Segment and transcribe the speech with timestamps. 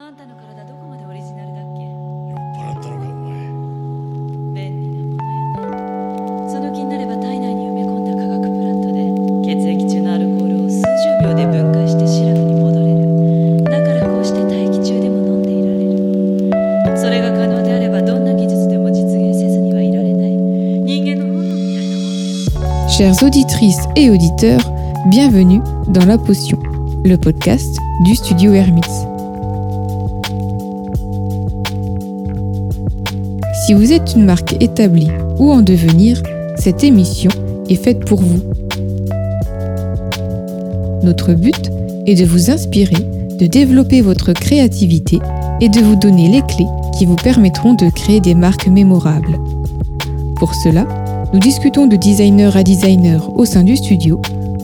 [0.00, 1.82] あんたの体どこまでオリジナルだっけ？
[1.82, 3.34] 酔っ払ったのかお前。
[4.54, 5.58] 便利なものよ。
[5.66, 9.10] ねその気になれば体内に埋め込んだ化学プラントで
[9.42, 10.86] 血液中のアルコールを数十
[11.26, 13.66] 秒で分解してシラフに戻れる。
[13.66, 16.94] だからこうして大気中でも飲んでいられる。
[16.94, 20.30] それが可能であればどんな技術でも実現せずにはいられない。
[20.30, 22.86] 人間の本能みたいなもんよ。
[22.86, 24.62] Chères auditrices et auditeurs,
[25.10, 25.58] bienvenue
[25.90, 26.62] dans La Potion,
[27.02, 29.07] le podcast du studio Hermits.
[33.68, 36.22] Si vous êtes une marque établie ou en devenir,
[36.56, 37.30] cette émission
[37.68, 38.40] est faite pour vous.
[41.02, 41.70] Notre but
[42.06, 42.96] est de vous inspirer,
[43.38, 45.18] de développer votre créativité
[45.60, 46.64] et de vous donner les clés
[46.96, 49.38] qui vous permettront de créer des marques mémorables.
[50.36, 50.88] Pour cela,
[51.34, 54.18] nous discutons de designer à designer au sein du studio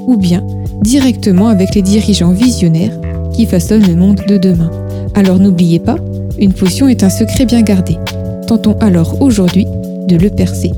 [0.06, 0.42] ou bien
[0.80, 2.98] directement avec les dirigeants visionnaires
[3.34, 4.70] qui façonnent le monde de demain.
[5.14, 5.96] Alors n'oubliez pas,
[6.38, 7.98] une potion est un secret bien gardé.
[8.46, 10.70] Tentons alors aujourd'hui de le percer.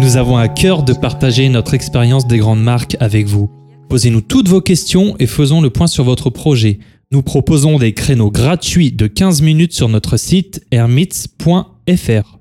[0.00, 3.50] Nous avons à cœur de partager notre expérience des grandes marques avec vous.
[3.88, 6.78] Posez-nous toutes vos questions et faisons le point sur votre projet.
[7.10, 12.38] Nous proposons des créneaux gratuits de 15 minutes sur notre site hermits.fr.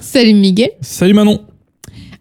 [0.00, 1.40] Salut Miguel Salut Manon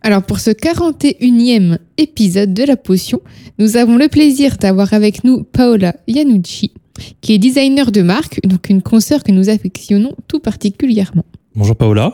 [0.03, 3.21] Alors pour ce 41e épisode de La Potion,
[3.57, 6.73] nous avons le plaisir d'avoir avec nous Paola Iannucci,
[7.21, 11.25] qui est designer de marque, donc une consoeur que nous affectionnons tout particulièrement.
[11.55, 12.13] Bonjour Paola.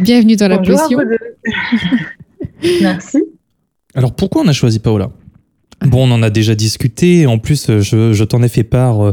[0.00, 0.98] Bienvenue dans La Bonjour Potion.
[2.80, 3.18] Merci.
[3.94, 5.10] Alors pourquoi on a choisi Paola?
[5.84, 7.26] Bon, on en a déjà discuté.
[7.26, 9.12] En plus, euh, je, je t'en ai fait part euh,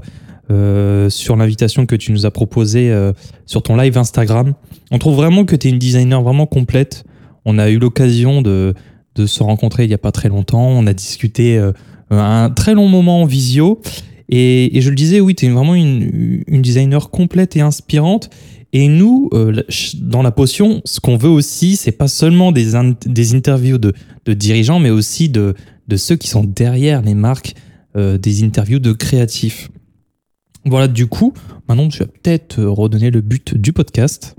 [0.51, 3.13] euh, sur l'invitation que tu nous as proposée euh,
[3.45, 4.55] sur ton live Instagram.
[4.89, 7.03] On trouve vraiment que tu es une designer vraiment complète.
[7.45, 8.73] On a eu l'occasion de,
[9.13, 10.67] de se rencontrer il n'y a pas très longtemps.
[10.67, 11.71] On a discuté euh,
[12.09, 13.79] un très long moment en visio.
[14.29, 18.29] Et, je le disais, oui, tu es vraiment une, designer complète et inspirante.
[18.71, 19.63] Et nous, euh,
[19.95, 22.73] dans la potion, ce qu'on veut aussi, c'est pas seulement des,
[23.07, 23.93] des interviews de,
[24.25, 25.55] de dirigeants, mais aussi de,
[25.87, 27.55] de ceux qui sont derrière les marques,
[27.97, 29.71] euh, des interviews de créatifs.
[30.65, 31.33] Voilà, du coup,
[31.67, 34.35] maintenant, tu vas peut-être euh, redonner le but du podcast.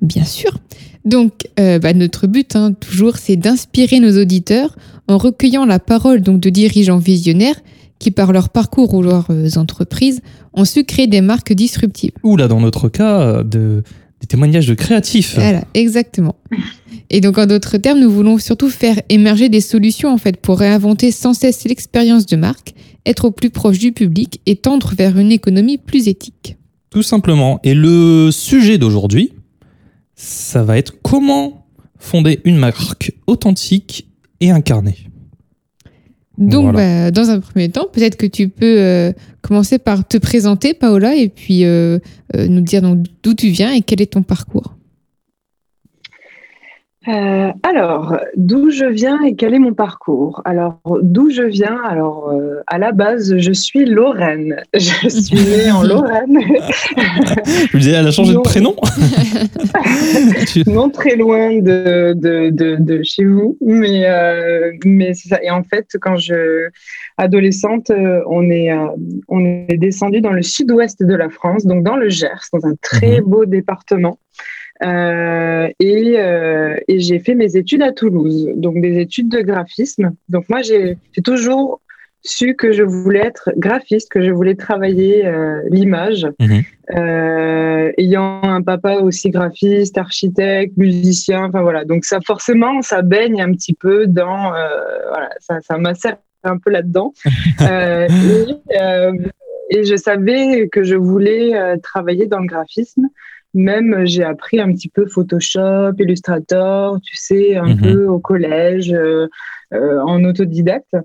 [0.00, 0.56] Bien sûr.
[1.04, 4.76] Donc, bah, notre but, hein, toujours, c'est d'inspirer nos auditeurs
[5.08, 7.60] en recueillant la parole donc, de dirigeants visionnaires
[8.02, 10.20] qui, par leur parcours ou leurs euh, entreprises,
[10.52, 12.10] ont su créer des marques disruptives.
[12.24, 13.84] Ou là, dans notre cas, euh, de,
[14.20, 15.36] des témoignages de créatifs.
[15.36, 16.34] Voilà, exactement.
[17.10, 20.58] Et donc, en d'autres termes, nous voulons surtout faire émerger des solutions en fait pour
[20.58, 22.74] réinventer sans cesse l'expérience de marque,
[23.06, 26.56] être au plus proche du public et tendre vers une économie plus éthique.
[26.90, 27.60] Tout simplement.
[27.62, 29.32] Et le sujet d'aujourd'hui,
[30.16, 31.66] ça va être comment
[31.98, 34.08] fonder une marque authentique
[34.40, 34.96] et incarnée.
[36.42, 37.04] Donc, Voilà.
[37.04, 41.14] bah, dans un premier temps, peut-être que tu peux euh, commencer par te présenter, Paola,
[41.14, 41.98] et puis euh,
[42.36, 42.82] euh, nous dire
[43.22, 44.74] d'où tu viens et quel est ton parcours.
[47.08, 50.40] Euh, alors, d'où je viens et quel est mon parcours?
[50.44, 51.80] Alors, d'où je viens?
[51.84, 54.56] Alors, euh, à la base, je suis Lorraine.
[54.74, 58.74] Je suis née en Lorraine, Je me disais, elle a changé de prénom
[60.66, 65.42] non très loin de, de, de, de chez vous, mais, euh, mais c'est ça.
[65.42, 66.68] Et en fait, quand je
[67.18, 68.70] adolescente, euh, on est,
[69.28, 72.74] on est descendu dans le sud-ouest de la France, donc dans le Gers, dans un
[72.80, 74.18] très beau département.
[74.84, 80.12] Euh, et euh, et j'ai fait mes études à Toulouse, donc des études de graphisme.
[80.28, 81.80] Donc moi, j'ai toujours
[82.24, 86.26] su que je voulais être graphiste, que je voulais travailler euh, l'image.
[86.40, 86.62] Mhm.
[87.98, 91.84] Ayant un papa aussi graphiste, architecte, musicien, enfin voilà.
[91.84, 94.50] Donc ça, forcément, ça baigne un petit peu dans,
[95.08, 97.12] voilà, ça, ça macère un peu là-dedans.
[99.70, 103.08] Et, et je savais que je voulais travailler dans le graphisme.
[103.54, 107.82] Même euh, j'ai appris un petit peu Photoshop, Illustrator, tu sais, un Mhm.
[107.82, 109.26] peu au collège, euh,
[109.74, 110.96] euh, en autodidacte.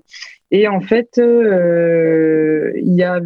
[0.50, 3.20] Et en fait, il y a,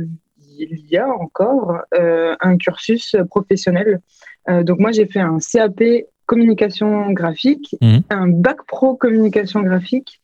[0.58, 4.00] il y a encore euh, un cursus professionnel.
[4.48, 5.82] Euh, donc moi, j'ai fait un CAP
[6.26, 8.02] communication graphique, Mhm.
[8.10, 10.20] un bac pro communication graphique.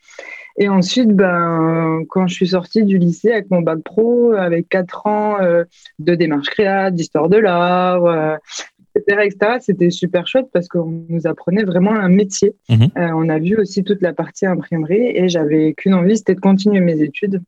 [0.61, 5.06] Et ensuite, ben, quand je suis sortie du lycée avec mon bac pro, avec quatre
[5.06, 5.62] ans euh,
[6.00, 8.38] de démarche créa, d'histoire de l'art,
[9.06, 12.55] etc., c'était super chouette parce qu'on nous apprenait vraiment un métier.
[12.69, 12.89] Mhm.
[12.97, 16.41] Euh, on a vu aussi toute la partie imprimerie et j'avais qu'une envie, c'était de
[16.41, 17.41] continuer mes études.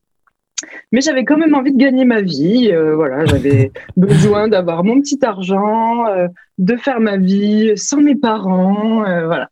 [0.93, 2.70] Mais j'avais quand même envie de gagner ma vie.
[2.73, 8.17] euh, voilà, j'avais besoin d'avoir mon petit argent, euh, de faire ma vie sans mes
[8.17, 9.02] parents.
[9.02, 9.49] voilà.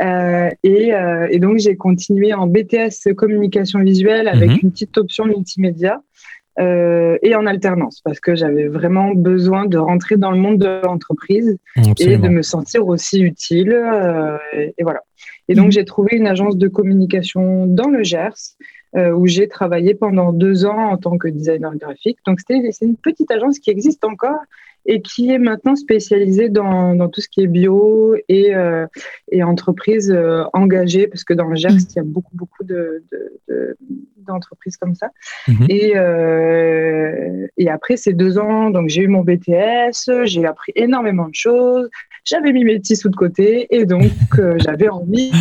[0.00, 4.58] Euh, et, euh, et, donc, j'ai continué en BTS communication visuelle avec Mhm.
[4.62, 6.00] une petite option multimédia
[6.58, 10.80] euh, et en alternance parce que j'avais vraiment besoin de rentrer dans le monde de
[10.84, 11.56] l'entreprise
[12.00, 13.72] et de me sentir aussi utile.
[13.72, 15.00] euh, et, et voilà.
[15.48, 15.72] Et donc, Mhm.
[15.72, 18.34] j'ai trouvé une agence de communication dans le Gers
[18.96, 22.18] euh, où j'ai travaillé pendant deux ans en tant que designer graphique.
[22.26, 24.40] Donc, c'était c'est une petite agence qui existe encore
[24.90, 28.86] et qui est maintenant spécialisée dans, dans tout ce qui est bio et, euh,
[29.30, 31.78] et entreprises euh, engagées, parce que dans le Gers, Mhm.
[31.90, 33.76] il y a beaucoup, beaucoup de- de- de-
[34.26, 35.10] d'entreprises comme ça.
[35.46, 35.66] Mhm.
[35.68, 41.28] Et, euh, et après ces deux ans, donc j'ai eu mon BTS, j'ai appris énormément
[41.28, 41.88] de choses,
[42.24, 45.32] j'avais mis mes petits sous de côté et donc euh, j'avais envie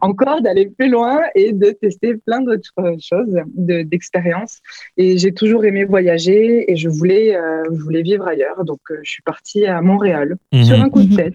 [0.00, 4.58] encore d'aller plus loin et de tester plein d'autres choses, de- d'expériences.
[4.96, 8.64] et j'ai toujours aimé voyager et je voulais, euh, je voulais vivre ailleurs.
[8.64, 10.84] Donc euh, je suis partie à Montréal sur Mhm.
[10.84, 11.16] un coup de Mhm.
[11.16, 11.34] tête.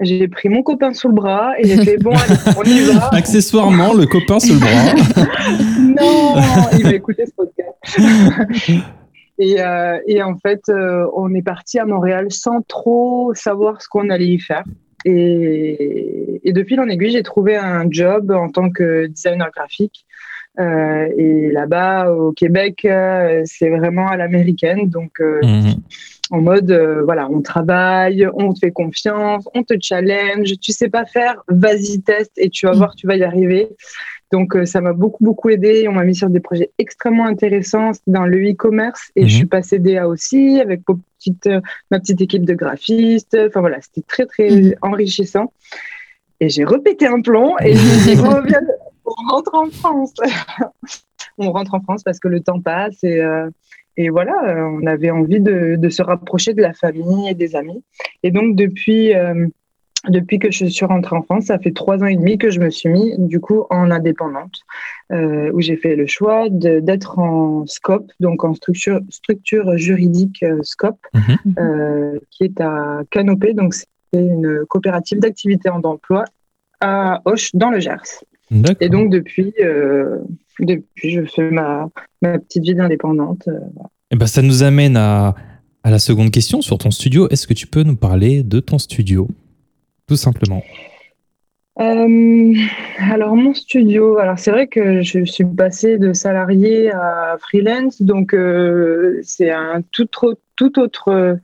[0.00, 3.08] J'ai pris mon copain sous le bras et j'ai fait bon, allez, on y va.
[3.12, 4.68] Accessoirement, le copain sous le bras.
[5.78, 6.34] Non,
[6.78, 7.76] il va écouter ce podcast.
[9.38, 13.88] et, euh, et en fait, euh, on est parti à Montréal sans trop savoir ce
[13.88, 14.64] qu'on allait y faire.
[15.04, 20.04] Et, et de fil en aiguille, j'ai trouvé un job en tant que designer graphique.
[20.60, 24.88] Euh, et là-bas, au Québec, euh, c'est vraiment à l'américaine.
[24.88, 25.74] Donc, euh, Mhm.
[26.30, 30.88] en mode, euh, voilà, on travaille, on te fait confiance, on te challenge, tu sais
[30.88, 32.76] pas faire, vas-y, teste et tu vas Mm.
[32.78, 33.68] voir, tu vas y arriver.
[34.32, 35.86] Donc, euh, ça m'a beaucoup, beaucoup aidé.
[35.88, 39.28] On m'a mis sur des projets extrêmement intéressants dans le e-commerce et Mhm.
[39.28, 43.36] je suis passée DA aussi avec ma petite, euh, ma petite équipe de graphistes.
[43.46, 44.74] Enfin, voilà, c'était très, très Mhm.
[44.82, 45.52] enrichissant.
[46.40, 48.20] Et j'ai repété un plomb et je me suis dit,
[49.04, 50.14] on rentre en France.
[51.38, 53.48] on rentre en France parce que le temps passe et, euh,
[53.98, 57.84] et voilà, on avait envie de, de se rapprocher de la famille et des amis.
[58.22, 59.46] Et donc, depuis, euh,
[60.08, 62.58] depuis que je suis rentrée en France, ça fait trois ans et demi que je
[62.60, 64.60] me suis mis du coup en indépendante,
[65.12, 70.60] euh, où j'ai fait le choix d'être en SCOP, donc en structure, structure juridique euh,
[70.62, 71.54] SCOP, Mhm.
[71.58, 76.24] euh, qui est à Canopée, donc c'est une coopérative d'activité en emploi
[76.80, 78.24] à Auch dans le Gers.
[78.80, 80.18] Et donc depuis, euh,
[80.60, 81.88] depuis je fais ma,
[82.20, 83.48] ma petite vie d'indépendante.
[83.48, 83.58] euh,
[84.10, 85.34] Eh ben, ça nous amène à,
[85.84, 87.28] à la seconde question sur ton studio.
[87.30, 89.26] Est-ce que tu peux nous parler de ton studio?
[90.12, 90.62] Tout simplement.
[91.80, 92.52] Euh,
[93.10, 98.34] alors mon studio, alors c'est vrai que je suis passée de salarié à freelance, donc
[98.34, 101.38] euh, c'est un tout autre, tout autre,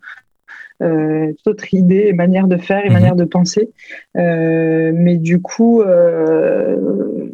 [0.82, 2.93] euh, toute autre idée et manière de faire et Mhm.
[2.93, 3.70] manière de penser.
[4.19, 6.76] Euh, mais du coup, euh,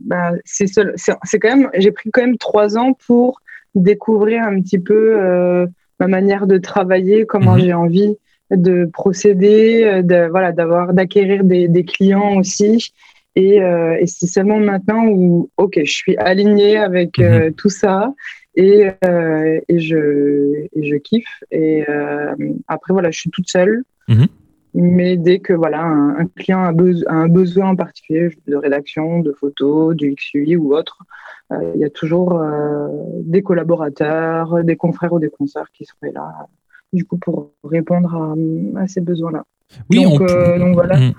[0.02, 3.40] bah, c'est seul- c'est c'est quand même, j'ai pris quand même trois ans pour
[3.74, 5.66] découvrir un petit peu euh,
[5.98, 7.58] ma manière de travailler, comment Mhm.
[7.60, 8.16] j'ai envie
[8.56, 12.92] de procéder, euh, de, voilà, d'avoir, d'acquérir des, des clients aussi.
[13.36, 18.14] Et, euh, et c'est seulement maintenant où, ok, je suis alignée avec euh, tout ça
[18.54, 21.42] et, euh, et, je, et je kiffe.
[21.50, 21.84] Et
[22.68, 23.82] après, voilà, je suis toute seule.
[24.08, 24.26] Mhm.
[24.76, 28.56] Mais dès que voilà, un, un client a, beso- a un besoin en particulier de
[28.56, 30.98] rédaction, de photos, du XUI ou autre,
[31.52, 32.40] il y a toujours
[33.20, 36.48] des collaborateurs, des confrères ou des consoeurs qui seraient là,
[36.94, 39.44] du coup, pour répondre à, à ces besoins-là.
[39.90, 40.98] Oui, donc, on euh, donc voilà.
[40.98, 41.14] Mm.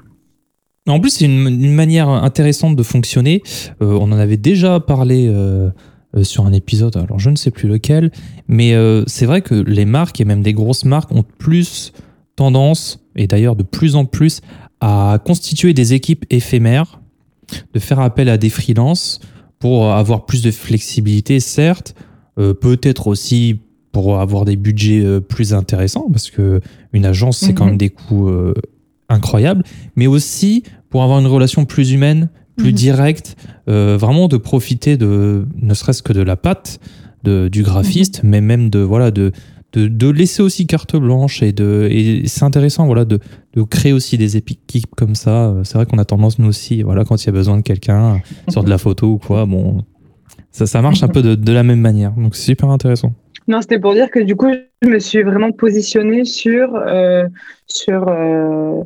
[0.88, 3.42] En plus, c'est une, une manière intéressante de fonctionner.
[3.82, 5.72] Euh, on en avait déjà parlé euh,
[6.22, 8.12] sur un épisode, alors je ne sais plus lequel,
[8.48, 8.74] mais
[9.06, 11.92] c'est vrai que les marques et même des grosses marques ont plus
[12.38, 14.40] tendance, et d'ailleurs de plus en plus,
[14.80, 17.02] à constituer des équipes éphémères,
[17.74, 19.20] de faire appel à des freelances
[19.60, 21.96] pour avoir plus de flexibilité, certes,
[22.38, 23.60] peut-être aussi
[23.96, 26.60] pour avoir des budgets euh, plus intéressants, parce que
[26.92, 27.70] une agence, c'est quand Mhm.
[27.72, 28.54] même des coûts euh,
[29.08, 29.64] incroyables,
[29.96, 32.76] mais aussi pour avoir une relation plus humaine, plus Mhm.
[32.76, 33.38] directe,
[33.70, 36.82] euh, vraiment de profiter de, ne serait-ce que de la patte
[37.24, 39.32] de, du graphiste, mais même de, voilà, de,
[39.72, 43.20] de, de laisser aussi carte blanche et, de, et c'est intéressant voilà, de,
[43.54, 45.56] de créer aussi des équipes comme ça.
[45.64, 48.20] C'est vrai qu'on a tendance, nous aussi, voilà, quand il y a besoin de quelqu'un
[48.50, 49.86] sur de la photo ou quoi, bon,
[50.52, 52.12] ça, ça marche un peu de, de la même manière.
[52.12, 53.14] Donc c'est super intéressant.
[53.48, 57.26] Non, c'était pour dire que du coup, je me suis vraiment positionnée sur, euh,
[57.68, 58.82] sur, euh,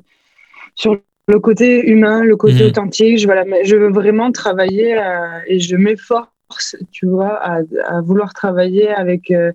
[0.75, 0.97] sur
[1.27, 2.69] le côté humain, le côté Mhm.
[2.69, 3.17] authentique.
[3.19, 8.01] Je, voilà, mais je veux vraiment travailler euh, et je m'efforce, tu vois, à, à
[8.01, 9.51] vouloir travailler avec euh,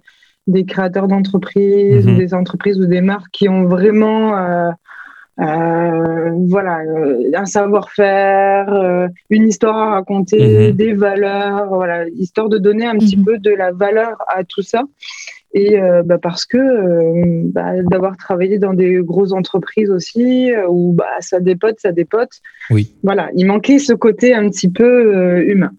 [0.46, 4.70] des créateurs d'entreprises, ou des entreprises ou des marques qui ont vraiment, euh,
[5.36, 10.76] voilà, euh, un savoir-faire, euh, une histoire à raconter, Mhm.
[10.76, 13.24] des valeurs, voilà, histoire de donner un petit Mhm.
[13.24, 14.82] peu de la valeur à tout ça.
[15.56, 20.66] Et euh, bah, parce que euh, bah, d'avoir travaillé dans des grosses entreprises aussi, euh,
[20.68, 22.30] où bah, ça dépote, ça dépote.
[22.70, 22.92] Oui.
[23.04, 24.84] Voilà, il manquait ce côté un petit peu
[25.16, 25.70] euh, humain.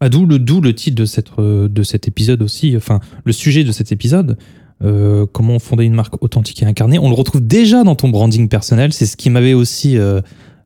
[0.00, 3.32] Ah, d'où le, d'où le titre de, cette, euh, de cet épisode aussi, enfin, le
[3.32, 4.36] sujet de cet épisode.
[4.82, 6.98] Euh, comment fonder une marque authentique et incarnée.
[6.98, 8.92] On le retrouve déjà dans ton branding personnel.
[8.92, 9.96] C'est ce qui m'avait aussi.
[9.96, 10.20] euh,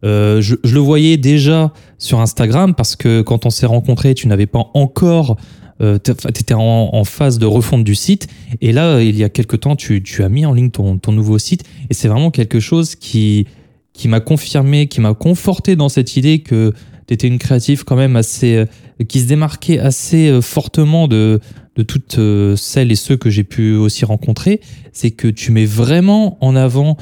[0.04, 4.46] euh, je, le voyais déjà sur Instagram parce que quand on s'est rencontrés, tu n'avais
[4.46, 5.36] pas encore.
[5.80, 8.26] Euh, tu étais en, phase de refonte du site.
[8.60, 11.38] Et là, il y a quelques temps, tu, as mis en ligne ton, ton nouveau
[11.38, 11.64] site.
[11.90, 13.46] Et c'est vraiment quelque chose qui,
[13.92, 16.72] qui m'a confirmé, qui m'a conforté dans cette idée que
[17.14, 18.56] étais une créative quand même assez.
[18.56, 21.40] euh, qui se démarquait assez euh, fortement de,
[21.76, 24.60] de toutes euh, celles et ceux que j'ai pu aussi rencontrer,
[24.92, 26.96] c'est que tu mets vraiment en avant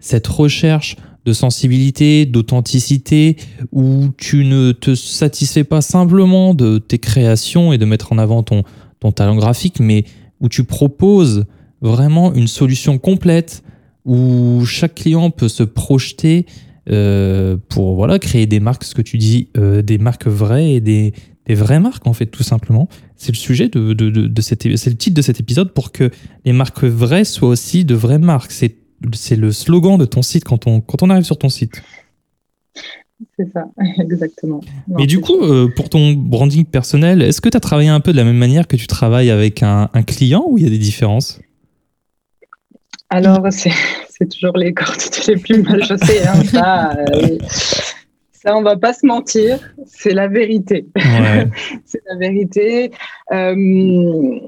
[0.00, 3.36] cette recherche de sensibilité, d'authenticité,
[3.70, 8.42] où tu ne te satisfais pas simplement de tes créations et de mettre en avant
[8.42, 8.64] ton,
[8.98, 10.02] ton talent graphique, mais
[10.40, 11.44] où tu proposes
[11.80, 13.62] vraiment une solution complète,
[14.04, 16.44] où chaque client peut se projeter
[16.90, 20.80] euh, pour voilà créer des marques, ce que tu dis, euh, des marques vraies et
[20.80, 21.12] des,
[21.46, 22.88] des vraies marques en fait tout simplement.
[23.16, 25.92] C'est le sujet de, de, de, de cet, c'est le titre de cet épisode pour
[25.92, 26.10] que
[26.44, 28.52] les marques vraies soient aussi de vraies marques.
[28.52, 28.76] C'est
[29.12, 31.82] c'est le slogan de ton site quand on, quand on arrive sur ton site.
[33.36, 33.68] C'est ça,
[33.98, 34.60] exactement.
[34.86, 38.12] Mais du coup, euh, pour ton branding personnel, est-ce que tu as travaillé un peu
[38.12, 40.70] de la même manière que tu travailles avec un, un client ou il y a
[40.70, 41.40] des différences?
[43.10, 46.26] Alors, c'est toujours les cordes les plus mal chaussées.
[46.26, 47.38] Hein, ça, euh,
[48.32, 50.86] ça, on va pas se mentir, c'est la vérité.
[50.96, 51.48] Ouais.
[51.84, 52.90] c'est la vérité.
[53.32, 54.38] Euh,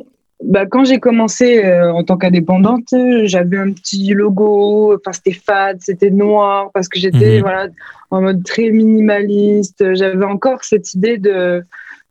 [0.42, 5.78] bah, quand j'ai commencé euh, en tant qu'indépendante, j'avais un petit logo, enfin c'était fade,
[5.80, 7.40] c'était noir, parce que j'étais Mhm.
[7.42, 7.68] voilà,
[8.10, 9.94] en mode très minimaliste.
[9.94, 11.62] J'avais encore cette idée de,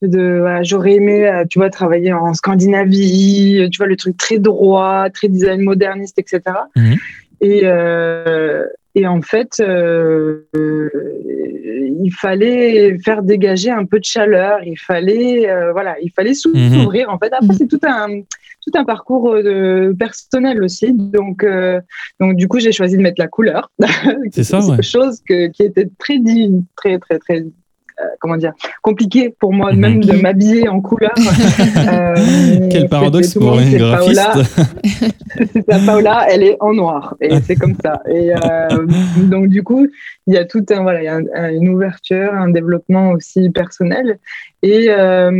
[0.01, 4.37] de voilà, j'aurais aimé, euh, tu vois, travailler en Scandinavie, tu vois, le truc très
[4.39, 6.41] droit, très design moderniste, etc.
[6.75, 6.95] Mhm.
[7.41, 8.65] Et, euh,
[8.95, 10.89] et en fait, euh, euh,
[12.01, 14.59] il fallait faire dégager un peu de chaleur.
[14.65, 17.09] Il fallait, euh, voilà, il fallait s'ouvrir.
[17.09, 17.53] En fait, après, Mhm.
[17.57, 18.21] c'est tout un
[18.61, 20.91] tout un parcours euh, personnel aussi.
[20.93, 21.79] Donc, euh,
[22.19, 23.71] donc du coup, j'ai choisi de mettre la couleur.
[24.31, 24.81] C'est ça, ouais.
[24.83, 26.19] Chose que, qui était très,
[26.75, 27.49] très, très, très, euh,
[28.19, 29.79] comment dire, compliqué pour moi Mhm.
[29.79, 31.13] même de m'habiller en couleur.
[31.89, 34.21] Euh, Quel paradoxe pour monde, une c'est graphiste.
[34.21, 34.43] Paola.
[35.53, 38.01] c'est ça, Paola, elle est en noir et c'est comme ça.
[38.09, 38.85] Et euh,
[39.17, 39.87] donc du coup,
[40.27, 43.11] il y a tout un voilà, il y a un- un- une ouverture, un développement
[43.11, 44.19] aussi personnel.
[44.61, 45.31] Et euh,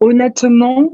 [0.00, 0.92] honnêtement,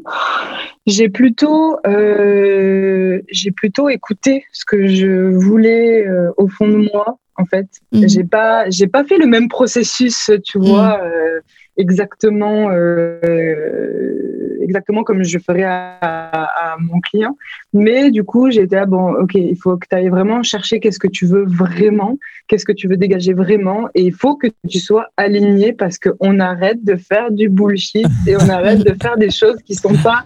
[0.86, 7.18] j'ai plutôt, euh, j'ai plutôt écouté ce que je voulais euh, au fond de moi.
[7.38, 8.08] En fait, Mhm.
[8.08, 11.40] j'ai pas, j'ai pas fait le même processus, tu vois, euh,
[11.76, 17.36] exactement, euh, exactement comme je ferais à, à- à mon client.
[17.72, 20.98] Mais du coup, j'étais là, bon, ok, il faut que tu ailles vraiment chercher qu'est-ce
[20.98, 24.78] que tu veux vraiment, qu'est-ce que tu veux dégager vraiment, et il faut que tu
[24.80, 29.30] sois aligné parce qu'on arrête de faire du bullshit et on arrête de faire des
[29.30, 30.24] choses qui sont pas,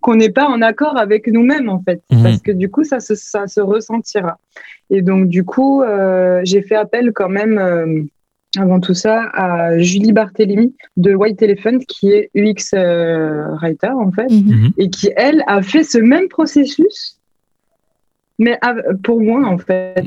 [0.00, 2.22] qu'on n'est pas en accord avec nous-mêmes en fait, Mhm.
[2.22, 4.38] parce que du coup, ça se, ça se ressentira.
[4.90, 7.58] Et donc, du coup, euh, j'ai fait appel quand même.
[7.58, 8.02] euh,
[8.56, 14.10] avant tout ça, à Julie Barthélémy de White Elephant, qui est UX euh, writer en
[14.10, 14.44] fait, Mhm.
[14.54, 14.70] Mhm.
[14.78, 17.18] et qui, elle, a fait ce même processus,
[18.38, 18.58] mais
[19.02, 20.02] pour moi, en fait.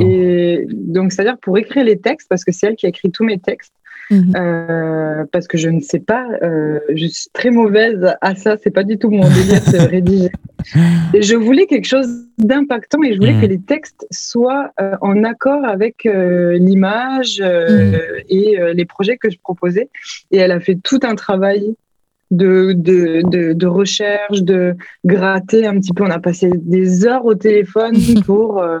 [0.00, 3.24] Et donc, c'est-à-dire pour écrire les textes, parce que c'est elle qui a écrit tous
[3.24, 3.74] mes textes,
[4.10, 4.32] Mhm.
[4.36, 8.70] euh, parce que je ne sais pas, euh, je suis très mauvaise à ça, c'est
[8.70, 10.30] pas du tout mon délire de rédiger.
[11.14, 13.40] Et je voulais quelque chose d'impactant et je voulais Mhm.
[13.42, 17.98] que les textes soient euh, en accord avec euh, l'image euh,
[18.28, 19.88] et euh, les projets que je proposais.
[20.30, 21.74] Et elle a fait tout un travail
[22.30, 26.04] de, de, de, de recherche, de gratter un petit peu.
[26.04, 28.78] On a passé des heures au téléphone pour, euh,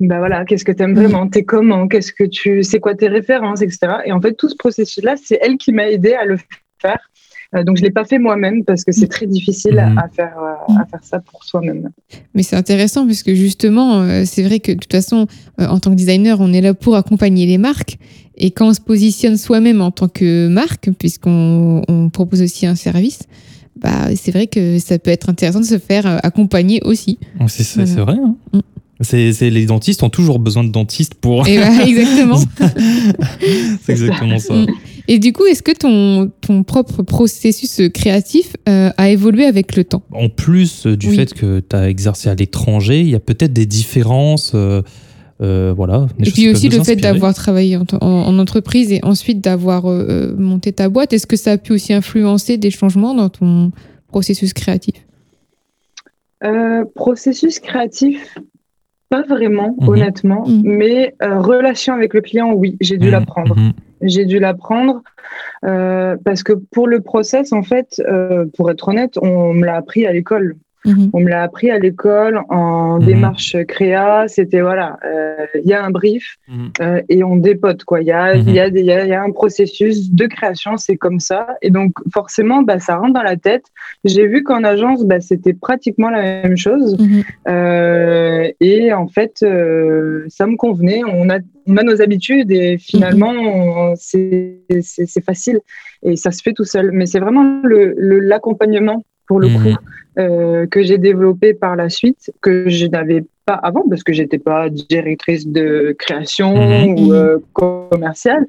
[0.00, 3.08] bah voilà, qu'est-ce que tu aimes vraiment, t'es comment, qu'est-ce que tu, c'est quoi tes
[3.08, 3.78] références, etc.
[4.04, 6.38] Et en fait, tout ce processus-là, c'est elle qui m'a aidé à le
[6.80, 6.98] faire.
[7.54, 9.98] Euh, donc, je l'ai pas fait moi-même parce que c'est très difficile Mhm.
[9.98, 11.88] à, faire, euh, à faire ça pour soi-même.
[12.34, 15.26] Mais c'est intéressant parce que justement, euh, c'est vrai que de toute façon,
[15.58, 17.96] euh, en tant que designer, on est là pour accompagner les marques.
[18.38, 22.74] Et quand on se positionne soi-même en tant que marque, puisqu'on on propose aussi un
[22.76, 23.20] service,
[23.80, 27.18] bah, c'est vrai que ça peut être intéressant de se faire euh, accompagner aussi.
[27.48, 28.02] C'est Voilà.
[28.04, 28.16] vrai.
[28.24, 28.36] hein.
[28.52, 28.60] Mm.
[29.00, 31.46] C'est les dentistes ont toujours besoin de dentistes pour.
[31.46, 32.38] Et bah, exactement.
[33.84, 34.54] c'est exactement ça.
[34.54, 34.66] Mm.
[35.06, 39.84] Et du coup, est-ce que ton, ton propre processus créatif euh, a évolué avec le
[39.84, 40.02] temps?
[40.12, 41.16] En plus euh, du Oui.
[41.16, 44.52] fait que tu as exercé à l'étranger, il y a peut-être des différences.
[44.54, 44.82] euh,
[45.40, 49.40] euh, voilà, Et puis aussi le fait d'avoir travaillé en, en- en entreprise et ensuite
[49.40, 53.14] d'avoir euh, euh, monté ta boîte, est-ce que ça a pu aussi influencer des changements
[53.14, 53.70] dans ton
[54.08, 54.94] processus créatif?
[56.44, 58.38] Euh, processus créatif,
[59.08, 59.88] pas vraiment, Mhm.
[59.88, 60.62] honnêtement, Mhm.
[60.64, 63.56] mais euh, relation avec le client, oui, j'ai dû Mhm, l'apprendre.
[64.02, 65.02] J'ai dû l'apprendre
[65.64, 69.76] euh, parce que pour le process, en fait, euh, pour être honnête, on me l'a
[69.76, 70.56] appris à l'école.
[70.88, 71.10] Mhm.
[71.12, 73.04] On me l'a appris à l'école en Mhm.
[73.06, 74.26] démarche créa.
[74.28, 76.70] C'était voilà, euh, il y a un brief Mhm.
[76.80, 78.00] euh, et on dépote quoi.
[78.00, 80.10] Il y a, il y, a des- il y a- il y a un processus
[80.12, 81.46] de création, c'est comme ça.
[81.62, 83.64] Et donc forcément, bah, ça rentre dans la tête.
[84.04, 86.96] J'ai vu qu'en agence, bah, c'était pratiquement la même chose.
[87.48, 91.02] Euh, et en fait, euh, ça me convenait.
[91.06, 94.58] On a, on a nos habitudes et finalement, c'est
[95.24, 95.60] facile
[96.02, 96.90] et ça se fait tout seul.
[96.92, 99.56] Mais c'est vraiment le- le- l'accompagnement pour le Mhm.
[99.62, 99.76] coup
[100.18, 104.38] euh, que j'ai développé par la suite, que je n'avais pas avant parce que j'étais
[104.38, 106.98] pas directrice de création Mhm.
[106.98, 108.44] ou euh, commerciale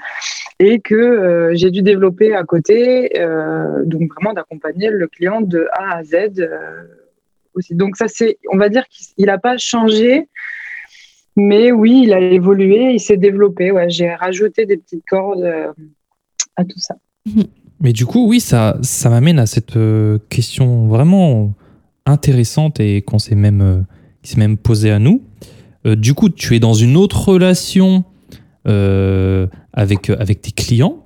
[0.59, 5.67] et que euh, j'ai dû développer à côté, euh, donc vraiment d'accompagner le client de
[5.74, 6.39] A à Z.
[6.39, 6.81] euh,
[7.53, 7.74] aussi.
[7.75, 10.27] Donc ça, c'est, on va dire qu'il n'a pas changé,
[11.36, 13.71] mais oui, il a évolué, il s'est développé.
[13.71, 15.48] Ouais, j'ai rajouté des petites cordes
[16.55, 16.95] à tout ça.
[17.81, 21.53] Mais du coup, oui, ça, ça m'amène à cette euh, question vraiment
[22.05, 23.81] intéressante et qu'on s'est même, euh,
[24.21, 25.21] qui même posée à nous.
[25.86, 28.03] Euh, du coup, tu es dans une autre relation
[29.74, 31.03] avec, avec tes clients.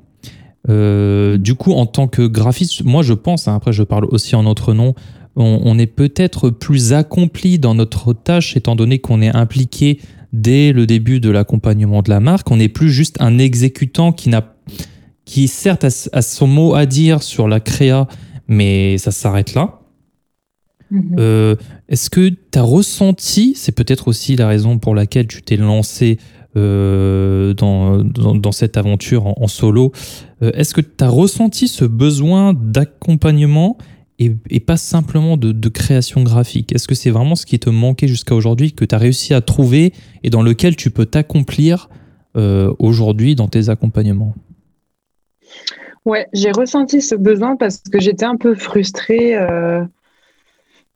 [0.68, 4.44] Du coup, en tant que graphiste, moi je pense, hein, après je parle aussi en
[4.44, 4.96] notre nom,
[5.38, 10.02] on est peut-être plus accompli dans notre tâche étant donné qu'on est impliqué
[10.34, 12.52] dès le début de l'accompagnement de la marque.
[12.52, 14.54] On n'est plus juste un exécutant qui n'a
[15.34, 18.08] qui certes a, son mot à dire sur la créa,
[18.48, 19.80] mais ça s'arrête là.
[20.92, 21.16] Mhm.
[21.18, 21.56] Euh,
[21.90, 26.20] Est-ce que tu as ressenti, c'est peut-être aussi la raison pour laquelle tu t'es lancé
[26.56, 29.92] euh, dans, dans, dans cette aventure en, en solo,
[30.44, 33.80] euh, est-ce que tu as ressenti ce besoin d'accompagnement
[34.20, 36.76] et, et pas simplement de, de création graphique?
[36.76, 39.42] Est-ce que c'est vraiment ce qui te manquait jusqu'à aujourd'hui, que tu as réussi à
[39.42, 41.90] trouver et dans lequel tu peux t'accomplir
[42.38, 44.36] euh, aujourd'hui dans tes accompagnements?
[46.06, 49.36] Ouais, j'ai ressenti ce besoin parce que j'étais un peu frustrée.
[49.38, 49.84] euh,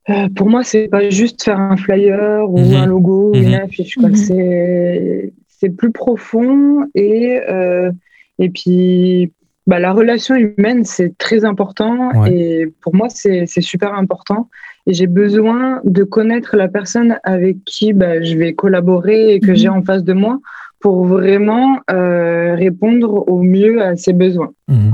[0.09, 2.75] euh, pour moi, c'est pas juste faire un flyer ou Mhm.
[2.75, 3.43] un logo ou Mhm.
[3.43, 3.95] une affiche.
[3.95, 4.09] quoi.
[4.09, 4.15] Mhm.
[4.15, 7.91] C'est c'est plus profond et euh,
[8.37, 9.33] et puis
[9.65, 12.31] bah, la relation humaine c'est très important Ouais.
[12.31, 14.49] et pour moi c'est c'est super important
[14.85, 19.49] et j'ai besoin de connaître la personne avec qui bah, je vais collaborer et que
[19.51, 19.55] Mhm.
[19.55, 20.39] j'ai en face de moi
[20.79, 24.51] pour vraiment euh, répondre au mieux à ses besoins.
[24.67, 24.91] Mhm.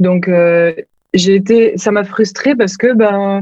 [0.00, 0.72] Donc euh,
[1.14, 3.40] j'ai été, ça m'a frustrée parce que ben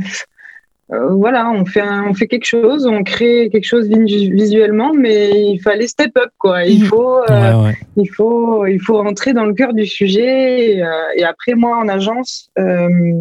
[0.92, 4.92] euh, voilà, on fait un- on fait quelque chose, on crée quelque chose visu- visuellement,
[4.92, 6.64] mais il fallait step up quoi.
[6.64, 6.87] Il Mhm.
[6.87, 7.74] faut euh, Ouais, ouais.
[7.96, 10.72] il faut il faut rentrer dans le cœur du sujet.
[10.74, 12.50] Et, euh, et après moi en agence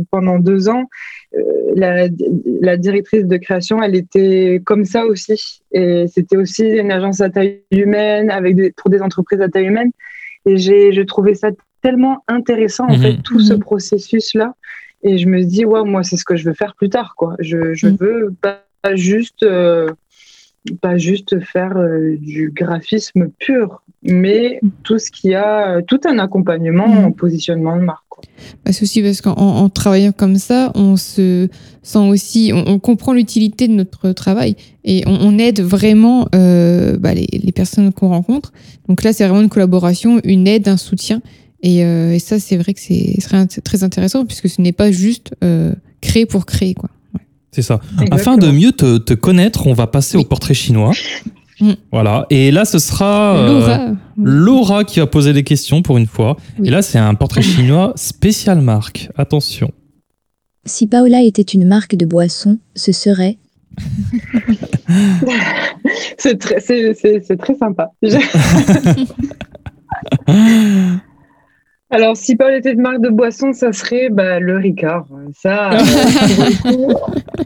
[0.09, 0.85] pendant deux ans,
[1.75, 2.07] la,
[2.61, 5.61] la directrice de création, elle était comme ça aussi.
[5.71, 9.67] Et c'était aussi une agence à taille humaine avec des, pour des entreprises à taille
[9.67, 9.91] humaine.
[10.45, 11.49] Et j'ai je trouvais ça
[11.81, 13.01] tellement intéressant en Mhm.
[13.01, 13.59] fait tout ce Mhm.
[13.59, 14.53] processus là.
[15.03, 17.35] Et je me dis ouais moi c'est ce que je veux faire plus tard quoi.
[17.39, 17.97] Je je Mhm.
[17.99, 18.63] veux pas
[18.95, 19.89] juste euh,
[20.81, 26.19] pas juste faire euh, du graphisme pur, mais tout ce qui a, euh, tout un
[26.19, 27.05] accompagnement Mhm.
[27.05, 28.03] en positionnement de marque.
[28.19, 28.29] Quoi.
[28.65, 31.47] Bah, c'est aussi parce qu'en en, en travaillant comme ça, on se
[31.83, 36.97] sent aussi, on, on comprend l'utilité de notre travail et on, on aide vraiment euh,
[36.97, 38.53] bah, les, les personnes qu'on rencontre.
[38.87, 41.21] Donc là, c'est vraiment une collaboration, une aide, un soutien.
[41.61, 43.17] Et, euh, et ça, c'est vrai que c'est
[43.63, 46.73] très- intéressant puisque ce n'est pas juste euh, créer pour créer.
[46.73, 46.89] Quoi.
[47.51, 47.81] C'est ça.
[48.11, 50.93] Afin de mieux te, te connaître, on va passer au portrait chinois.
[51.59, 51.71] Mm.
[51.91, 52.25] Voilà.
[52.29, 56.37] Et là, ce sera euh, Laura, Laura qui va poser des questions pour une fois.
[56.57, 56.67] Oui.
[56.67, 59.09] Et là, c'est un portrait chinois spécial marque.
[59.17, 59.71] Attention.
[60.65, 63.37] Si Paola était une marque de boisson, ce serait
[66.17, 67.91] C'est très, c'est, c'est, c'est très sympa.
[71.91, 75.07] Alors, si Paul était une marque de boisson, ça serait bah, le Ricard.
[75.35, 75.77] Ça, euh,
[76.61, 76.93] coup,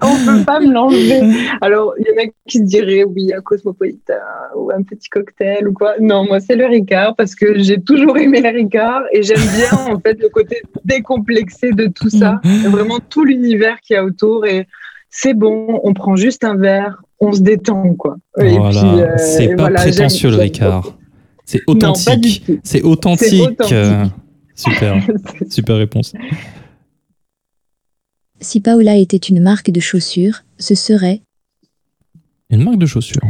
[0.02, 1.22] on peut pas me l'enlever.
[1.62, 4.14] Alors, il y en a qui se diraient, oui, un cosmopolitain
[4.58, 5.94] ou un petit cocktail ou quoi.
[6.02, 9.94] Non, moi, c'est le Ricard parce que j'ai toujours aimé le Ricard et j'aime bien,
[9.94, 12.42] en fait, le côté décomplexé de tout ça.
[12.68, 14.68] Vraiment tout l'univers qu'il y a autour et
[15.10, 18.18] c'est bon, on prend juste un verre, on se détend, quoi.
[18.42, 18.70] Et voilà.
[18.70, 20.98] puis, euh, c'est pas voilà, prétentieux, le Ricard.
[21.46, 22.52] C'est authentique.
[22.64, 23.74] C'est authentique.
[24.56, 24.96] Super,
[25.50, 26.14] super réponse.
[28.40, 31.22] Si Paola était une marque de chaussures, ce serait
[32.50, 33.24] Une marque de chaussures.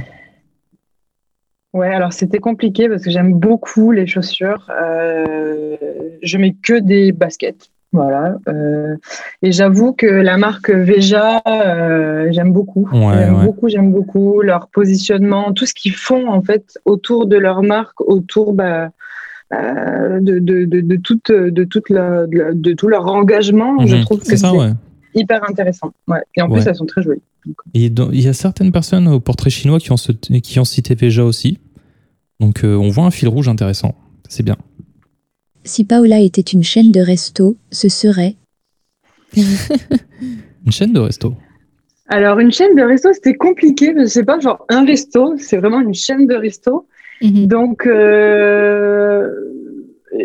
[1.73, 4.69] Ouais, alors c'était compliqué parce que j'aime beaucoup les chaussures.
[4.69, 5.75] Euh,
[6.21, 7.69] je mets que des baskets.
[7.93, 8.37] Voilà.
[8.47, 8.95] Euh,
[9.43, 12.89] et j'avoue que la marque Veja, euh, j'aime beaucoup.
[12.91, 13.45] Ouais, j'aime ouais.
[13.45, 18.01] beaucoup, j'aime beaucoup leur positionnement, tout ce qu'ils font en fait autour de leur marque,
[18.01, 18.89] autour bah,
[19.51, 23.85] de, de, de, de, toute, de, toute la- de, la- de tout leur engagement.
[23.85, 24.01] Je Mhm.
[24.03, 24.71] trouve que C'est ouais.
[25.15, 25.93] hyper intéressant.
[26.07, 26.19] Ouais.
[26.35, 26.59] Et en Ouais.
[26.59, 27.21] plus, elles sont très jolies.
[27.73, 30.65] Et dans- il y a certaines personnes au portrait chinois qui ont, ce- qui ont
[30.65, 31.59] cité Veja aussi.
[32.39, 33.95] Donc euh, on voit un fil rouge intéressant.
[34.29, 34.55] C'est bien.
[35.65, 38.35] Si Paola était une chaîne de resto, ce serait
[40.65, 41.35] Une chaîne de resto.
[42.07, 43.93] Alors, une chaîne de resto, c'était compliqué.
[43.93, 46.87] que C'est pas genre un resto, c'est vraiment une chaîne de resto.
[47.23, 47.47] Mhm.
[47.47, 49.27] Donc, euh,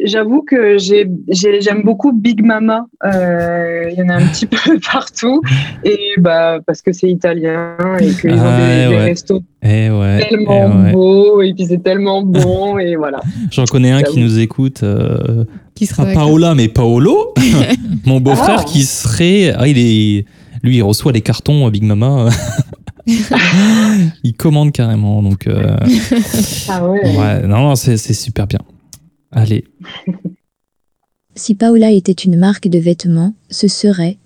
[0.04, 2.86] j'avoue que j'ai- j'ai- j'aime beaucoup Big Mama.
[3.04, 5.40] Euh, Il y en a un petit peu partout.
[5.84, 9.04] Et bah, parce que c'est italien et qu'ils ont Ah, des, des ouais.
[9.06, 10.20] restos Eh ouais.
[10.22, 10.92] eh tellement ouais.
[10.92, 12.78] beaux et puis c'est tellement bon.
[12.78, 13.20] et voilà.
[13.50, 14.82] J'en connais un qui nous écoute.
[14.82, 16.12] euh, Qui sera pas.
[16.14, 17.32] Paola, mais Paolo.
[18.06, 18.64] Mon beau-frère Ah.
[18.64, 19.54] qui serait.
[19.56, 20.24] Ah, il est.
[20.62, 22.28] Lui, il reçoit les cartons Big Mama.
[24.22, 25.22] il commande carrément.
[25.22, 25.76] Donc, euh,
[26.68, 27.16] Ah ouais.
[27.16, 28.60] ouais, non, non, c'est c'est super bien.
[29.32, 29.64] Allez.
[31.34, 34.18] Si Paola était une marque de vêtements, ce serait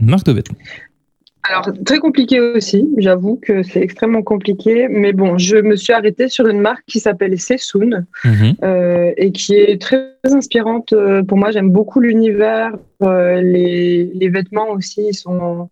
[0.00, 0.58] Une marque de vêtements.
[1.42, 2.86] Alors, très compliqué aussi.
[2.98, 4.88] J'avoue que c'est extrêmement compliqué.
[4.88, 8.06] Mais bon, je me suis arrêtée sur une marque qui s'appelle Sessoun.
[8.24, 8.54] Mhm.
[8.62, 11.50] euh, et qui est très inspirante euh, pour moi.
[11.50, 15.70] J'aime beaucoup l'univers, euh, les, les vêtements aussi ils sont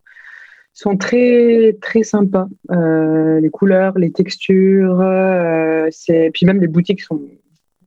[0.81, 2.49] sont très très sympas.
[2.71, 7.21] Euh, les couleurs, les textures, euh, c'est puis même les boutiques sont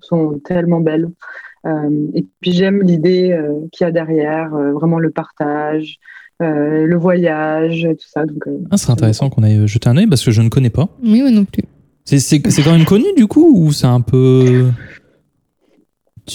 [0.02, 1.10] sont tellement belles.
[1.66, 5.98] Euh, et puis j'aime l'idée euh, qu'il y a derrière, euh, vraiment le partage,
[6.42, 8.26] euh, le voyage, tout ça.
[8.26, 10.72] Donc euh, Ah, c'est intéressant qu'on ait jeté un œil parce que je ne connais
[10.72, 10.90] pas.
[11.04, 11.64] Oui, moi non plus.
[12.04, 14.66] C'est- C'est c'est quand même connu du coup ou c'est un peu.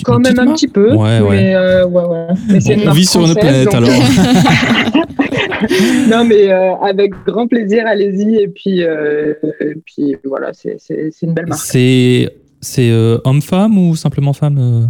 [0.05, 1.31] Quand même un petit peu, Ouais, ouais.
[1.31, 2.27] mais euh, ouais, ouais.
[2.51, 3.85] Mais c'est On- vit sur une planète, donc-
[6.11, 8.37] non, mais euh, avec grand plaisir, allez-y.
[8.37, 11.61] Et puis, euh, et puis voilà, c'est c'est- c'est une belle marque.
[11.63, 12.29] C'est
[12.61, 14.87] c'est euh, homme-femme ou simplement femme euh?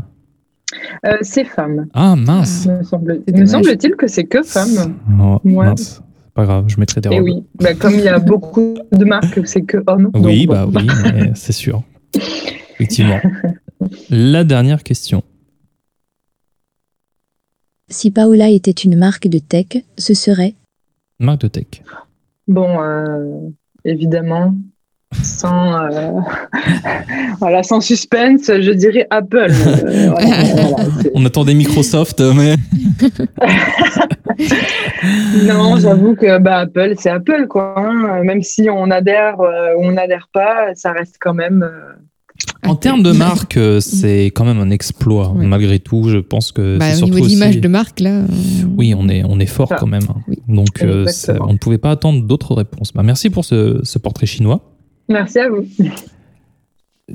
[1.06, 2.66] Euh, c'est femme, Ah mince.
[2.66, 4.94] me semble- me semble-t-il que c'est que femme.
[5.20, 6.02] Oh, mince.
[6.26, 7.24] C'est Pas grave, je mettrai des Et robes.
[7.24, 10.10] oui, bah, comme il y a beaucoup de marques, c'est que homme.
[10.14, 10.86] Oui, donc bah oui,
[11.34, 11.82] c'est sûr.
[12.74, 13.18] Effectivement.
[14.10, 15.22] La dernière question.
[17.88, 20.54] Si Paola était une marque de tech, ce serait
[21.18, 21.66] Marque de tech.
[22.48, 23.48] Bon, euh,
[23.84, 24.54] évidemment,
[25.22, 26.10] sans, euh,
[27.38, 29.50] voilà, sans suspense, je dirais Apple.
[29.50, 32.56] Euh, voilà, voilà, c'est- On attendait Microsoft, mais
[35.46, 37.74] Non, j'avoue que bah, Apple, c'est Apple, quoi.
[37.78, 38.22] hein.
[38.24, 41.68] Même si on adhère euh, ou on n'adhère pas, ça reste quand même.
[42.64, 45.32] En termes de marque, euh, c'est quand même un exploit.
[45.32, 45.46] Ouais.
[45.46, 48.10] Malgré tout, je pense que Bah, c'est au surtout niveau d'image aussi- de marque, là.
[48.20, 48.26] euh,
[48.76, 49.76] Oui, on est, on est fort Ça.
[49.76, 50.02] quand même.
[50.08, 50.16] hein.
[50.28, 50.38] Oui.
[50.48, 52.92] Donc, euh, ça- on ne pouvait pas attendre d'autres réponses.
[52.92, 54.72] Bah, merci pour ce, ce portrait chinois.
[55.08, 55.64] Merci à vous.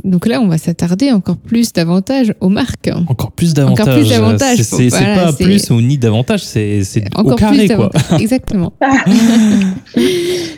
[0.05, 2.89] Donc là, on va s'attarder encore plus davantage aux marques.
[3.09, 3.87] Encore plus d'avantages.
[3.87, 6.81] Encore plus d'avantages, C'est voilà, pas plus ou ni d'avantages, c'est
[7.13, 7.91] au Encore carré, plus quoi.
[8.19, 8.73] Exactement.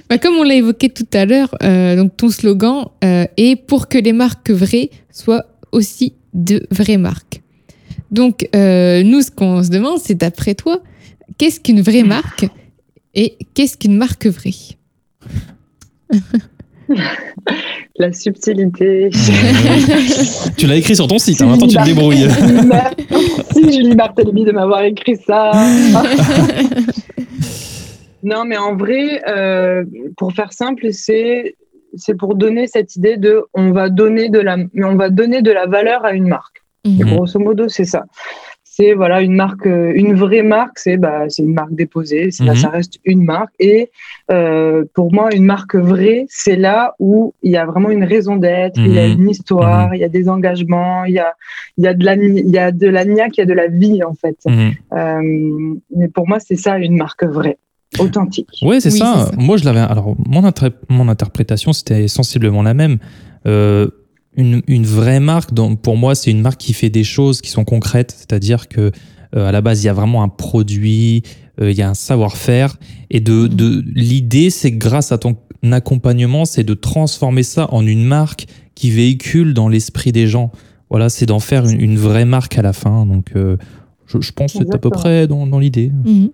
[0.09, 3.87] Bah, comme on l'a évoqué tout à l'heure, euh, donc ton slogan euh, est pour
[3.87, 7.41] que les marques vraies soient aussi de vraies marques.
[8.11, 10.83] Donc euh, nous, ce qu'on se demande, c'est d'après toi,
[11.39, 12.45] qu'est-ce qu'une vraie marque
[13.15, 14.51] et qu'est-ce qu'une marque vraie?
[17.97, 19.09] La subtilité.
[20.57, 22.27] tu l'as écrit sur ton site, hein, maintenant tu te débrouilles.
[22.67, 25.51] Merci Julie Barthélémy de m'avoir écrit ça.
[28.23, 29.83] non, mais en vrai, euh,
[30.17, 31.55] pour faire simple, c'est
[31.95, 35.51] c'est pour donner cette idée de on va donner de la on va donner de
[35.51, 36.63] la valeur à une marque.
[36.85, 37.15] Et Mhm.
[37.15, 38.05] grosso modo, c'est ça.
[38.75, 42.53] C'est voilà une marque, euh, une vraie marque, c'est bah, c'est une marque déposée, là
[42.53, 42.55] Mhm.
[42.63, 43.53] ça reste une marque.
[43.59, 43.91] Et
[44.31, 48.35] euh, pour moi, une marque vraie, c'est là où il y a vraiment une raison
[48.35, 49.21] d'être, il y a Mhm.
[49.21, 51.33] une histoire, il y a des engagements, il y a
[51.77, 53.53] il y a de la il y a de la niaque, il y a de
[53.63, 54.37] la vie en fait.
[54.47, 54.71] Mhm.
[54.93, 57.57] Euh, mais pour moi, c'est ça une marque vraie,
[57.99, 58.49] authentique.
[58.63, 59.13] Ouais, c'est Oui, ça.
[59.29, 59.37] c'est ça.
[59.37, 59.81] Moi, je l'avais.
[59.93, 62.97] Alors, mon, inter- mon interprétation, c'était sensiblement la même.
[63.45, 63.87] Euh,
[64.35, 67.49] une, une vraie marque, donc, pour moi, c'est une marque qui fait des choses qui
[67.49, 68.15] sont concrètes.
[68.17, 68.91] C'est-à-dire que
[69.35, 71.23] euh, à la base, il y a vraiment un produit,
[71.61, 72.77] euh, il y a un savoir-faire,
[73.09, 75.35] et de, de l'idée, c'est que grâce à ton
[75.71, 80.51] accompagnement, c'est de transformer ça en une marque qui véhicule dans l'esprit des gens.
[80.89, 83.05] voilà, c'est d'en faire une, une vraie marque à la fin.
[83.05, 83.57] Donc, euh,
[84.07, 85.91] je, je pense que c'est à peu près dans, dans l'idée.
[86.05, 86.29] Mhm.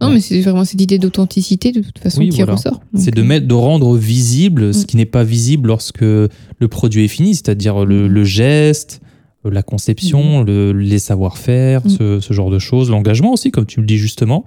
[0.00, 0.14] Non, Ouais.
[0.14, 2.54] mais c'est vraiment cette idée d'authenticité de toute façon Oui, qui voilà.
[2.54, 2.80] ressort.
[2.94, 4.86] C'est de mettre, de rendre visible ce Mm.
[4.86, 6.28] qui n'est pas visible lorsque le
[6.68, 9.00] produit est fini, c'est-à-dire le, le geste,
[9.46, 11.88] euh, la conception, le- les savoir-faire, Mm.
[11.90, 14.44] ce, ce genre de choses, l'engagement aussi, comme tu le dis justement.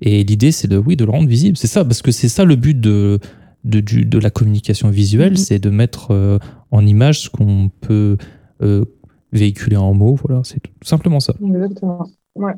[0.00, 1.56] Et l'idée, c'est de, oui, de le rendre visible.
[1.56, 3.20] C'est ça, parce que c'est ça le but de,
[3.64, 6.38] de, du- de la communication visuelle, c'est de mettre euh,
[6.70, 8.16] en image ce qu'on peut
[8.62, 8.84] euh,
[9.32, 10.16] véhiculer en mots.
[10.24, 11.34] Voilà, c'est tout simplement ça.
[11.44, 12.06] Exactement.
[12.36, 12.52] Ouais.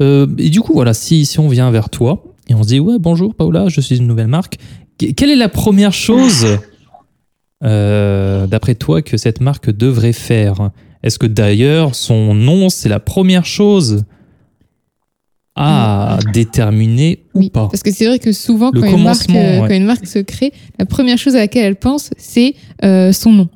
[0.00, 2.80] Euh, et du coup, voilà, si, si on vient vers toi et on se dit
[2.80, 4.56] Ouais, bonjour Paola, je suis une nouvelle marque,
[4.98, 6.46] que- quelle est la première chose,
[7.64, 10.70] euh, d'après toi, que cette marque devrait faire?
[11.02, 14.04] Est-ce que d'ailleurs, son nom, c'est la première chose
[15.54, 17.68] à déterminer ou pas?
[17.68, 19.68] parce que c'est vrai que souvent, quand une, marque, euh, ouais.
[19.68, 23.32] quand une marque se crée, la première chose à laquelle elle pense, c'est euh, son
[23.32, 23.48] nom.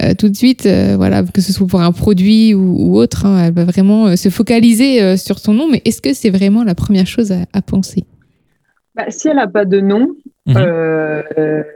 [0.00, 3.44] Euh, tout de suite, euh, voilà, que ce soit pour un produit ou, autre, hein,
[3.46, 5.68] elle va vraiment euh, se focaliser sur son nom.
[5.70, 8.04] Mais est-ce que c'est vraiment la première chose à penser?
[8.94, 10.08] Bah, si elle n'a pas de nom,
[10.44, 10.56] Mhm.
[10.56, 11.72] euh, euh,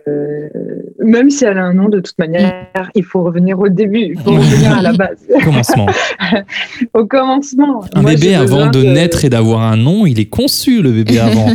[1.02, 4.18] même si elle a un nom, de toute manière, il faut revenir au début, il
[4.18, 5.87] faut revenir à la base, Commencement.
[6.94, 7.85] au commencement.
[7.94, 11.18] Un Moi, bébé, avant de naître et d'avoir un nom, il est conçu, le bébé
[11.20, 11.46] avant.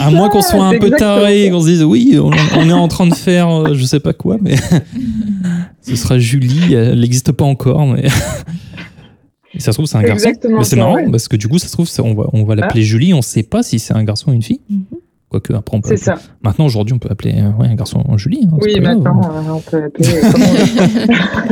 [0.00, 2.88] À moins qu'on soit un peu taré, qu'on se dise oui, on, on est en
[2.88, 4.56] train de faire euh, je sais pas quoi, mais
[5.80, 8.04] ce sera Julie, elle n'existe pas encore, mais.
[9.56, 10.28] Et ça se trouve, c'est un garçon.
[10.28, 11.10] Exactement Mais c'est marrant ouais.
[11.10, 13.42] parce que du coup, ça se trouve, on va, on va l'appeler Julie, on sait
[13.42, 14.60] pas si c'est un garçon ou une fille.
[14.70, 14.84] Mhm.
[15.28, 15.88] Quoique, après, on peut.
[15.88, 16.14] C'est ça.
[16.42, 18.46] Maintenant, aujourd'hui, on peut appeler euh, ouais, un garçon Julie.
[18.52, 20.20] hein, Oui, maintenant, euh, on peut appeler veut.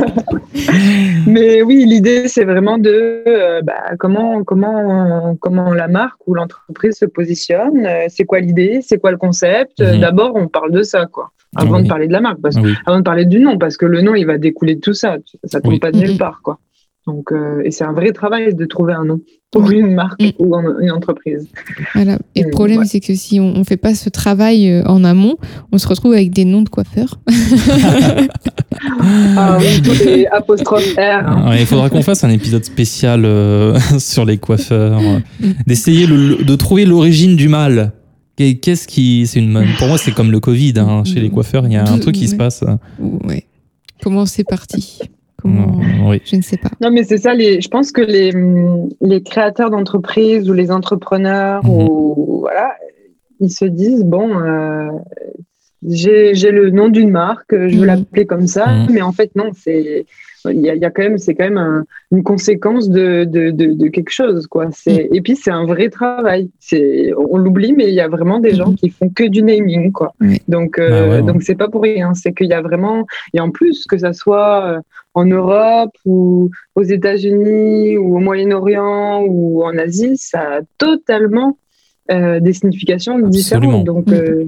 [1.27, 6.95] Mais oui, l'idée, c'est vraiment de euh, bah, comment, comment, comment la marque ou l'entreprise
[6.95, 7.85] se positionne.
[7.85, 10.01] euh, c'est quoi l'idée C'est quoi le concept Euh, Mhm.
[10.01, 11.31] D'abord, on parle de ça, quoi.
[11.57, 11.83] Avant Oui.
[11.83, 12.73] de parler de la marque, parce Ah oui.
[12.85, 15.17] avant de parler du nom, parce que le nom, il va découler de tout ça.
[15.45, 15.79] Ça tombe Oui.
[15.79, 16.17] pas de nulle Mhm.
[16.17, 16.59] part, quoi.
[17.07, 19.19] Donc, euh, et c'est un vrai travail de trouver un nom
[19.51, 21.47] pour une marque ou un- une entreprise.
[21.93, 22.17] Voilà.
[22.33, 22.85] Et le Euh, problème, ouais.
[22.85, 25.35] c'est que si on ne fait pas ce travail euh, en amont,
[25.71, 27.19] on se retrouve avec des noms de coiffeurs.
[29.37, 30.99] Ah oui, tous les apostrophes R.
[31.27, 31.49] hein.
[31.49, 35.19] Ouais, il faudra qu'on fasse un épisode spécial euh, sur les coiffeurs, euh,
[35.67, 37.93] d'essayer le- de trouver l'origine du mal.
[38.35, 41.65] Qu'est- Qu'est-ce qui, c'est une, pour moi, c'est comme le Covid hein, chez les coiffeurs.
[41.67, 42.63] Il y a un truc qui se passe.
[42.99, 43.45] Ouais.
[44.03, 44.99] Comment c'est parti?
[45.41, 46.21] Comment oui.
[46.25, 46.69] Je ne sais pas.
[46.81, 47.33] Non, mais c'est ça.
[47.33, 51.69] Les, je pense que les, hum, les créateurs d'entreprises ou les entrepreneurs, Mhm.
[51.71, 52.73] ou voilà,
[53.39, 54.89] ils se disent bon, euh,
[55.87, 57.85] j'ai j'ai le nom d'une marque, je veux Mhm.
[57.85, 58.87] l'appeler comme ça, Mhm.
[58.91, 60.05] mais en fait non, c'est
[60.51, 63.23] il y a, il y a quand même c'est quand même un- une conséquence de,
[63.25, 64.67] de, de, de quelque chose quoi.
[64.71, 66.49] C'est et puis c'est un vrai travail.
[66.59, 68.75] C'est on l'oublie, mais il y a vraiment des gens Mhm.
[68.75, 70.13] qui font que du naming quoi.
[70.21, 70.41] Oui.
[70.47, 71.21] Donc euh, Bah ouais, ouais.
[71.23, 72.13] donc c'est pas pour rien.
[72.13, 74.79] C'est qu'il y a vraiment et en plus que ça soit euh,
[75.13, 81.57] en Europe ou aux États-Unis ou au Moyen-Orient ou en Asie, ça a totalement
[82.11, 83.29] euh, des significations Absolument.
[83.29, 83.83] différentes.
[83.85, 84.13] Donc, Mm.
[84.13, 84.45] euh,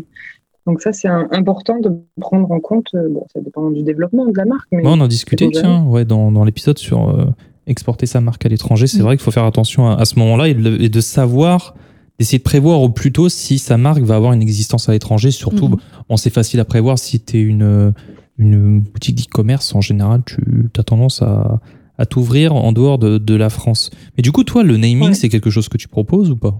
[0.67, 1.89] donc ça, c'est important de
[2.21, 2.87] prendre en compte.
[2.93, 4.67] euh, Bon, ça dépend du développement de la marque.
[4.71, 7.25] Mais on en discutait, tiens, ouais, dans, dans l'épisode sur euh,
[7.65, 8.85] exporter sa marque à l'étranger.
[8.85, 9.03] C'est Mm.
[9.03, 11.73] vrai qu'il faut faire attention à, à ce moment-là et, de le- et de savoir,
[12.19, 15.31] d'essayer de prévoir au plus tôt si sa marque va avoir une existence à l'étranger.
[15.31, 15.69] Surtout,
[16.09, 17.93] bon, c'est facile à prévoir si tu es une,
[18.37, 19.73] une boutique d'e-commerce.
[19.73, 20.37] En général, tu
[20.77, 21.59] as tendance à,
[21.97, 23.89] à t'ouvrir en dehors de, de la France.
[24.17, 25.13] Mais du coup, toi, le naming, Ouais.
[25.13, 26.59] c'est quelque chose que tu proposes ou pas?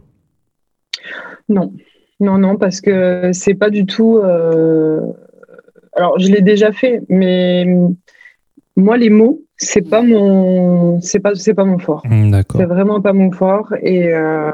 [1.49, 1.71] Non,
[2.19, 4.17] non, non, parce que c'est pas du tout.
[4.17, 5.01] euh,
[5.93, 7.65] Alors, je l'ai déjà fait, mais
[8.75, 12.03] moi, les mots, c'est pas mon, c'est pas, c'est pas mon fort.
[12.05, 12.59] Hmm, D'accord.
[12.61, 13.73] C'est vraiment pas mon fort.
[13.81, 14.51] Et, euh,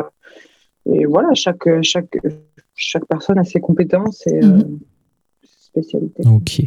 [0.92, 2.18] et voilà, chaque, chaque,
[2.76, 4.80] chaque personne a ses compétences et euh, Mhm.
[5.44, 6.24] ses spécialités.
[6.28, 6.62] Ok.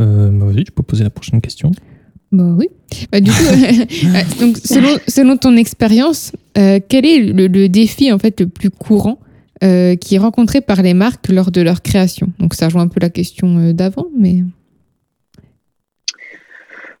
[0.00, 1.70] Euh, bah, Vas-y, tu peux poser la prochaine question.
[2.32, 2.68] Bah oui.
[3.12, 3.36] Bah, du coup,
[4.40, 8.70] donc, selon, selon ton expérience, euh, quel est le, le défi en fait le plus
[8.70, 9.18] courant
[9.62, 12.88] euh, qui est rencontré par les marques lors de leur création Donc ça rejoint un
[12.88, 14.42] peu la question euh, d'avant, mais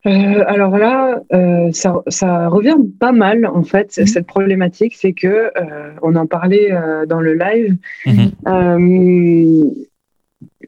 [0.06, 4.06] Euh, alors là, euh, ça, ça revient pas mal en fait Mhm.
[4.06, 7.76] cette problématique, c'est que euh, on en parlait euh, dans le live.
[8.04, 8.30] Mhm.
[8.46, 9.70] Euh,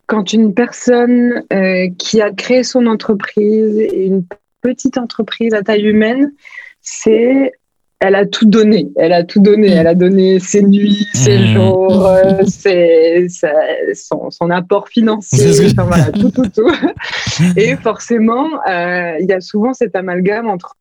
[0.07, 4.25] quand une personne euh, qui a créé son entreprise une
[4.63, 6.33] petite entreprise à taille humaine,
[6.81, 7.53] c'est
[8.01, 8.89] elle a tout donné.
[8.97, 9.69] Elle a tout donné.
[9.69, 11.47] Elle a donné ses nuits, ses Mhm.
[11.55, 13.53] jours, euh, ses- sa-
[13.95, 16.71] son, son apport financier, enfin, voilà, tout, tout, tout.
[17.57, 20.77] Et forcément, euh, il y a souvent cet amalgame entre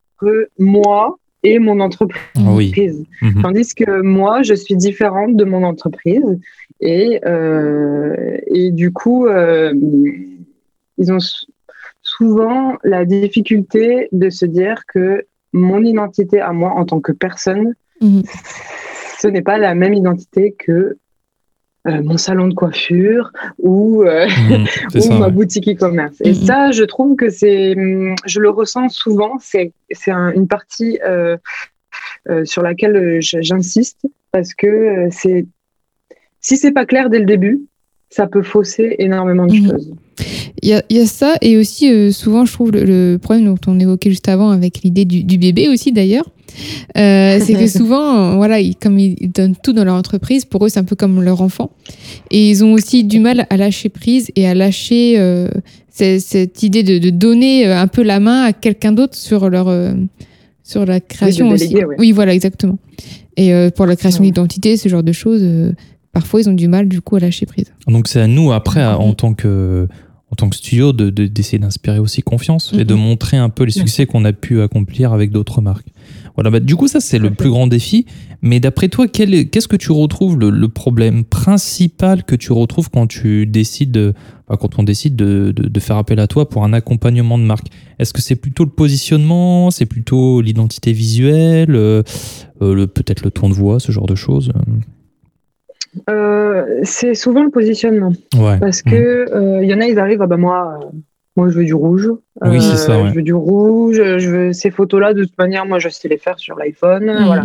[0.58, 2.22] moi et mon entreprise.
[2.38, 2.72] Oui.
[3.22, 3.42] Mhm.
[3.42, 6.38] Tandis que moi, je suis différente de mon entreprise.
[6.80, 9.26] Et, euh, et du coup,
[10.98, 11.18] ils ont
[12.02, 17.74] souvent la difficulté de se dire que mon identité à moi en tant que personne,
[18.00, 18.22] Mhm.
[19.18, 20.96] ce n'est pas la même identité que
[21.88, 25.32] euh, mon salon de coiffure ou, euh, Mhm, c'est ou ça, ma ouais.
[25.32, 26.20] boutique e-commerce.
[26.20, 26.34] Et Mhm.
[26.34, 30.98] ça, je trouve que c'est, hum, je le ressens souvent, c'est, c'est un- une partie
[31.06, 31.36] euh,
[32.28, 34.00] euh, sur laquelle j'insiste
[34.32, 35.46] parce que euh, c'est,
[36.40, 37.60] si c'est pas clair dès le début,
[38.10, 39.68] ça peut fausser énormément de Mhm.
[39.68, 39.90] choses.
[40.62, 43.18] Il y a, il y a ça, et aussi euh, souvent, je trouve le, le
[43.18, 46.24] problème dont on évoquait juste avant avec l'idée du, du bébé aussi d'ailleurs,
[46.96, 50.68] euh, c'est que souvent, voilà, ils, comme ils donnent tout dans leur entreprise, pour eux,
[50.70, 51.70] c'est un peu comme leur enfant.
[52.30, 55.48] Et ils ont aussi du mal à lâcher prise et à lâcher euh,
[55.90, 59.68] cette idée de, de donner un peu la main à quelqu'un d'autre sur leur
[60.62, 61.68] sur la création aussi.
[61.68, 61.96] déléguer, ouais.
[61.98, 62.78] Oui, voilà, exactement.
[63.36, 64.28] Et pour la création Ouais.
[64.30, 65.44] d'identité, ce genre de choses,
[66.18, 67.72] parfois ils ont du mal du coup à lâcher prise.
[67.86, 69.14] Donc c'est à nous après, à- en Mhm.
[69.16, 69.86] tant que
[70.32, 73.00] en tant que studio, de- de- d'essayer d'inspirer aussi confiance et de Mhm.
[73.00, 75.86] montrer un peu les succès qu'on a pu accomplir avec d'autres marques.
[76.34, 78.06] Voilà, bah, du coup ça c'est le plus grand défi.
[78.42, 82.52] Mais d'après toi, quel est- qu'est-ce que tu retrouves le, le problème principal que tu
[82.52, 84.14] retrouves quand tu décides,
[84.48, 87.68] enfin, quand on décide de, de- faire appel à toi pour un accompagnement de marque?
[88.00, 92.02] Est-ce que c'est plutôt le positionnement, c'est plutôt l'identité visuelle, euh,
[92.62, 94.50] euh, le- peut-être le ton de voix, ce genre de choses?
[96.10, 98.12] Euh, c'est souvent le positionnement.
[98.36, 98.58] Ouais.
[98.58, 100.86] Parce que euh, il y en a, ils arrivent, ah bah moi, euh,
[101.36, 102.08] moi je veux du rouge.
[102.44, 103.10] Euh, Oui, c'est ça, ouais.
[103.10, 103.96] Je veux du rouge.
[103.96, 105.14] Je veux ces photos-là.
[105.14, 107.06] De toute manière, moi, je sais les faire sur l'iPhone.
[107.06, 107.24] Mhm.
[107.26, 107.44] Voilà.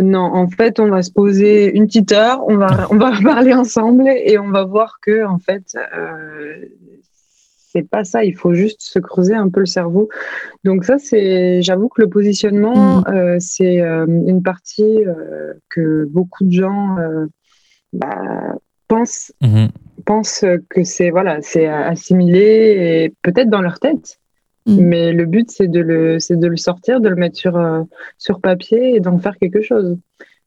[0.00, 3.52] Non, en fait, on va se poser une petite heure, on va, on va parler
[3.52, 6.64] ensemble et on va voir que, en fait, euh,
[7.72, 8.24] c'est pas ça.
[8.24, 10.08] Il faut juste se creuser un peu le cerveau.
[10.64, 16.44] Donc ça, c'est, j'avoue que le positionnement, euh, c'est euh, une partie euh, que beaucoup
[16.44, 16.96] de gens
[17.92, 18.54] bah,
[18.88, 19.68] pensent Mhm.
[20.04, 24.18] pensent que c'est voilà, c'est assimilé et peut-être dans leur tête.
[24.66, 24.76] Mm.
[24.80, 27.58] Mais le but, c'est de le, c'est de le sortir, de le mettre sur,
[28.18, 29.96] sur papier et d'en faire quelque chose.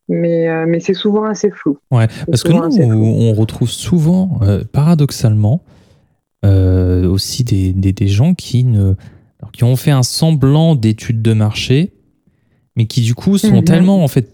[0.10, 1.78] Mais, euh, mais c'est souvent assez flou.
[1.90, 5.64] Ouais, parce que nous, on retrouve souvent, euh, paradoxalement,
[6.46, 8.96] euh, aussi des, des, des gens qui, ne,
[9.54, 11.94] qui ont fait un semblant d'études de marché,
[12.76, 13.64] mais qui du coup sont Mhm.
[13.64, 14.34] tellement en fait.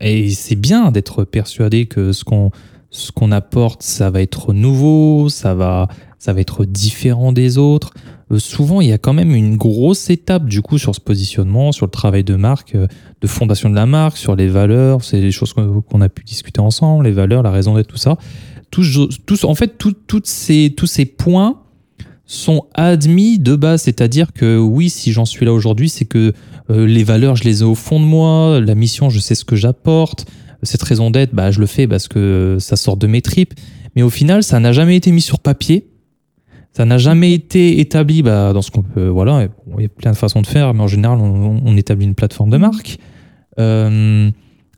[0.00, 2.50] Et c'est bien d'être persuadé que ce qu'on
[2.90, 7.92] ce qu'on apporte, ça va être nouveau, ça va, ça va être différent des autres.
[8.32, 11.70] Euh, souvent, il y a quand même une grosse étape du coup sur ce positionnement,
[11.70, 12.86] sur le travail de marque, euh,
[13.20, 16.24] de fondation de la marque, sur les valeurs, c'est des choses qu'on qu'on a pu
[16.24, 18.16] discuter ensemble, les valeurs, la raison d'être, tout ça.
[18.70, 19.82] Tous, en fait,
[20.24, 21.60] ces, tous ces points
[22.26, 26.34] sont admis de base, c'est-à-dire que oui, si j'en suis là aujourd'hui, c'est que
[26.70, 29.46] euh, les valeurs, je les ai au fond de moi, la mission, je sais ce
[29.46, 30.26] que j'apporte,
[30.62, 33.54] cette raison d'être, bah, je le fais parce que ça sort de mes tripes.
[33.96, 35.88] Mais au final, ça n'a jamais été mis sur papier.
[36.74, 39.08] Ça n'a jamais été établi bah, dans ce qu'on peut.
[39.08, 41.62] Voilà, et bon, il y a plein de façons de faire, mais en général, on,
[41.64, 42.98] on établit une plateforme de marque.
[43.58, 44.30] Euh,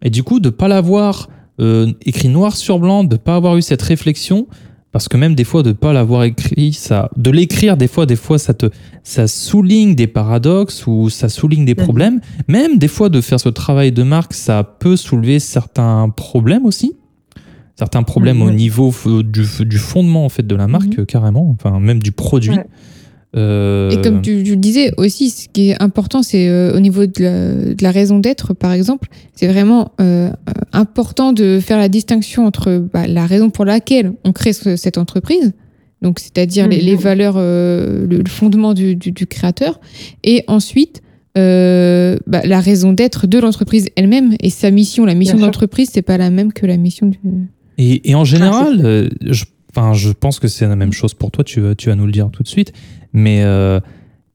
[0.03, 1.29] et du coup, de ne pas l'avoir
[1.61, 4.47] euh, écrit noir sur blanc, de ne pas avoir eu cette réflexion,
[4.93, 8.07] parce que même des fois, de ne pas l'avoir écrit, ça, de l'écrire, des fois,
[8.07, 8.67] des fois, ça te,
[9.05, 11.85] ça souligne des paradoxes ou ça souligne des Mhm.
[11.85, 12.21] problèmes.
[12.49, 16.95] Même des fois, de faire ce travail de marque, ça peut soulever certains problèmes aussi.
[17.77, 18.57] Certains problèmes au Mhm.
[18.57, 18.93] niveau
[19.23, 22.51] du, du fondement en fait de la marque euh, carrément, enfin même du produit.
[22.51, 22.67] Ouais.
[23.37, 26.81] Euh, Et comme tu, tu le disais aussi, ce qui est important, c'est euh, au
[26.81, 30.31] niveau de la, de la raison d'être, par exemple, c'est vraiment euh,
[30.73, 34.99] important de faire la distinction entre bah, la raison pour laquelle on crée ce- cette
[34.99, 35.53] entreprise,
[36.03, 36.83] donc c'est-à-dire les, Mhm.
[36.87, 39.79] les valeurs, le, le fondement du, du- du créateur,
[40.25, 41.01] et ensuite
[41.37, 45.05] bah, la raison d'être de l'entreprise elle-même et sa mission.
[45.07, 45.47] La mission Bien sûr.
[45.53, 47.19] d'entreprise, c'est pas la même que la mission du.
[47.79, 49.45] Et, et en général, je,
[50.13, 52.49] pense que c'est la même chose pour toi, tu vas nous le dire tout de
[52.49, 52.73] suite,
[53.13, 53.81] mais euh,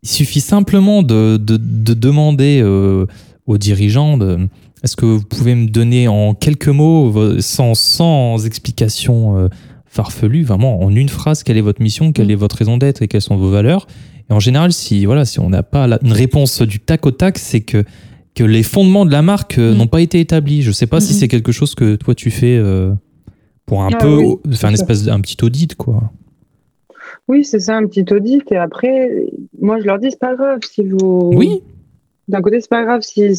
[0.03, 3.05] il suffit simplement de, de- de demander euh,
[3.47, 4.47] aux dirigeants de,
[4.83, 9.47] est-ce que vous pouvez me donner en quelques mots, sans, sans explication euh,
[9.87, 12.31] farfelue, vraiment en une phrase, quelle est votre mission, quelle Mm.
[12.31, 13.87] est votre raison d'être et quelles sont vos valeurs?
[14.29, 17.11] Et en général, si, voilà, si on n'a pas la- une réponse du tac au
[17.11, 17.83] tac, c'est que,
[18.35, 19.77] que les fondements de la marque euh, Mm.
[19.77, 20.61] n'ont pas été établis.
[20.63, 21.19] Je ne sais pas si Mm, mm.
[21.19, 22.93] c'est quelque chose que toi tu fais euh,
[23.65, 26.11] pour un Ah peu oui, faire une espèce d'un petit audit quoi.
[27.27, 28.51] Oui, c'est ça, un petit audit.
[28.51, 29.25] Et après,
[29.59, 31.31] moi, je leur dis, c'est pas grave si vous.
[31.33, 31.61] Oui,
[32.27, 33.35] D'un côté, c'est pas grave si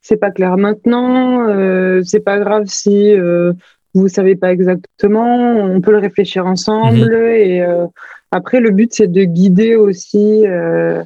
[0.00, 1.48] c'est pas clair maintenant.
[1.48, 3.52] euh, c'est pas grave si euh,
[3.94, 5.54] vous savez pas exactement.
[5.56, 7.12] On peut le réfléchir ensemble.
[7.14, 7.86] Et euh,
[8.30, 10.46] après, le but, c'est de guider aussi.
[10.46, 11.02] euh,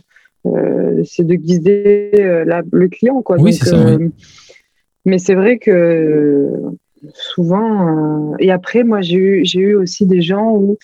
[0.46, 3.37] euh, c'est de guider euh, la- le client, quoi.
[3.38, 3.98] Oui, c'est ça,
[5.04, 6.50] Mais c'est vrai que
[7.14, 8.33] souvent.
[8.33, 10.77] euh, Et après, moi, j'ai eu, j'ai eu aussi des gens où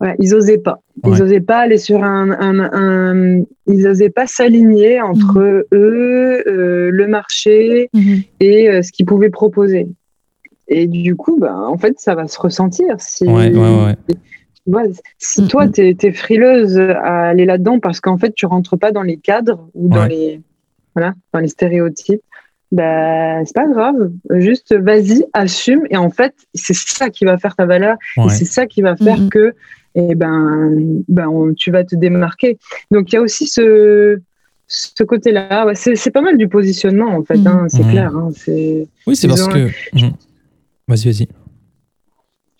[0.00, 0.80] Ouais, ils osaient pas.
[1.04, 1.22] Ils Ouais.
[1.22, 5.62] osaient pas aller sur un, un, un- ils osaient pas s'aligner entre Mhm.
[5.72, 8.22] eux, euh, le marché Mhm.
[8.38, 9.88] et euh, ce qu'ils pouvaient proposer.
[10.68, 12.94] Et du coup, ben, en fait, ça va se ressentir.
[13.00, 14.84] Si, Ouais,
[15.18, 15.48] si Mhm.
[15.48, 19.16] toi, tu es, frileuse à aller là-dedans parce qu'en fait, tu rentres pas dans les
[19.16, 20.42] cadres ou dans, les,
[20.94, 22.20] voilà, dans les stéréotypes,
[22.70, 24.10] ben, c'est pas grave.
[24.30, 25.84] Juste, vas-y, assume.
[25.90, 27.96] Et en fait, c'est ça qui va faire ta valeur.
[28.18, 28.28] Et Ouais.
[28.28, 29.30] c'est ça qui va faire Mhm.
[29.30, 29.54] que
[29.94, 32.58] eh ben, ben on- tu vas te démarquer.
[32.90, 34.18] Donc il y a aussi ce,
[34.66, 35.66] ce côté-là.
[35.66, 37.90] Ouais, c'est c'est pas mal du positionnement en fait, hein, c'est Mhm.
[37.90, 38.16] clair.
[38.16, 39.68] hein, c'est- Oui, c'est parce ont- que.
[39.94, 40.12] Mhm.
[40.88, 41.28] Vas-y, vas-y.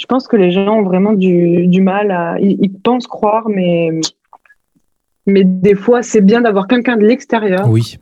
[0.01, 2.39] je pense que les gens ont vraiment du, du mal à.
[2.41, 3.91] Ils, ils pensent croire, mais,
[5.27, 7.99] mais des fois c'est bien d'avoir quelqu'un de l'extérieur Oui.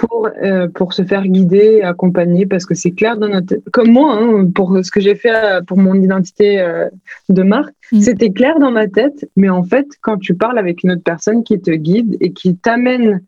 [0.00, 4.14] Pour, euh, pour se faire guider, accompagner, parce que c'est clair dans notre Comme moi,
[4.14, 6.88] hein, pour ce que j'ai fait euh, pour mon identité euh,
[7.28, 8.00] de marque, Mhm.
[8.00, 11.42] c'était clair dans ma tête, mais en fait, quand tu parles avec une autre personne
[11.42, 13.22] qui te guide et qui t'amène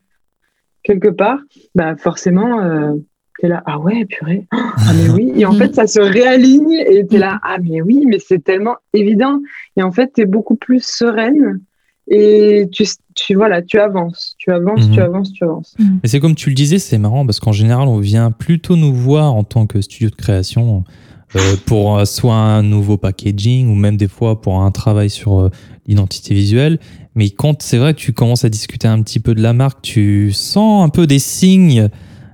[0.85, 1.39] quelque part,
[1.75, 2.93] bah forcément, euh,
[3.39, 6.73] tu es là, ah ouais, purée, ah mais oui, et en fait, ça se réaligne
[6.73, 9.41] et tu es là, ah mais oui, mais c'est tellement évident,
[9.77, 11.61] et en fait, tu es beaucoup plus sereine.
[12.09, 12.85] Et tu,
[13.15, 14.95] tu, voilà, tu avances, tu avances, Mhm.
[14.95, 15.75] tu avances, tu avances.
[15.79, 18.93] Mais c'est comme tu le disais, c'est marrant parce qu'en général, on vient plutôt nous
[18.95, 20.85] voir en tant que studio de création
[21.37, 25.39] euh, pour euh, soit un nouveau packaging ou même des fois pour un travail sur
[25.41, 25.51] euh,
[25.87, 26.79] l'identité visuelle.
[27.15, 29.81] Mais quand c'est vrai que tu commences à discuter un petit peu de la marque,
[29.83, 31.89] tu sens un peu des signes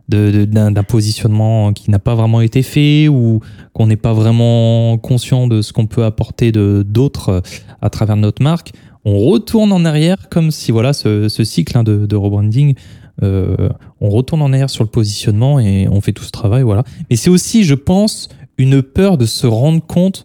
[0.08, 3.40] de- de- d'un d'un positionnement qui n'a pas vraiment été fait ou
[3.74, 7.42] qu'on n'est pas vraiment conscient de ce qu'on peut apporter de d'autres
[7.82, 8.72] à travers notre marque.
[9.04, 12.74] On retourne en arrière comme si voilà ce, ce cycle hein, de, de rebranding
[13.22, 13.68] euh,
[14.00, 16.84] on retourne en arrière sur le positionnement et on fait tout ce travail, voilà.
[17.10, 18.28] Mais c'est aussi, je pense,
[18.58, 20.24] une peur de se rendre compte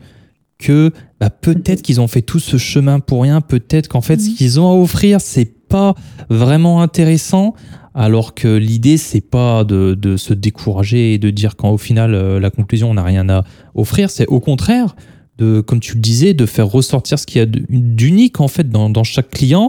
[0.59, 4.29] que bah, peut-être qu'ils ont fait tout ce chemin pour rien, peut-être qu'en fait, ce
[4.29, 4.35] Mhm.
[4.35, 5.95] qu'ils ont à offrir, c'est pas
[6.29, 7.55] vraiment intéressant,
[7.95, 12.39] alors que l'idée, c'est pas de, de se décourager et de dire qu'au final, euh,
[12.39, 13.43] la conclusion, on n'a rien à
[13.73, 14.95] offrir, c'est au contraire.
[15.39, 18.69] De, comme tu le disais, de faire ressortir ce qu'il y a d'unique en fait
[18.69, 19.65] dans, dans chaque client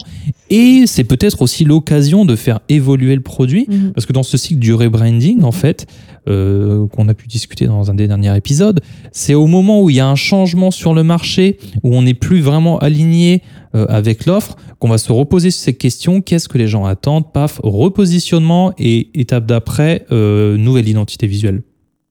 [0.50, 3.92] et c'est peut-être aussi l'occasion de faire évoluer le produit Mhm.
[3.94, 5.86] parce que dans ce cycle du rebranding, en fait,
[6.28, 9.96] euh, qu'on a pu discuter dans un des derniers épisodes, c'est au moment où il
[9.96, 13.42] y a un changement sur le marché, où on n'est plus vraiment aligné
[13.74, 16.20] euh, avec l'offre, qu'on va se reposer sur ces questions.
[16.20, 17.32] Qu'est-ce que les gens attendent?
[17.32, 21.62] Paf, repositionnement et étape d'après, euh, nouvelle identité visuelle,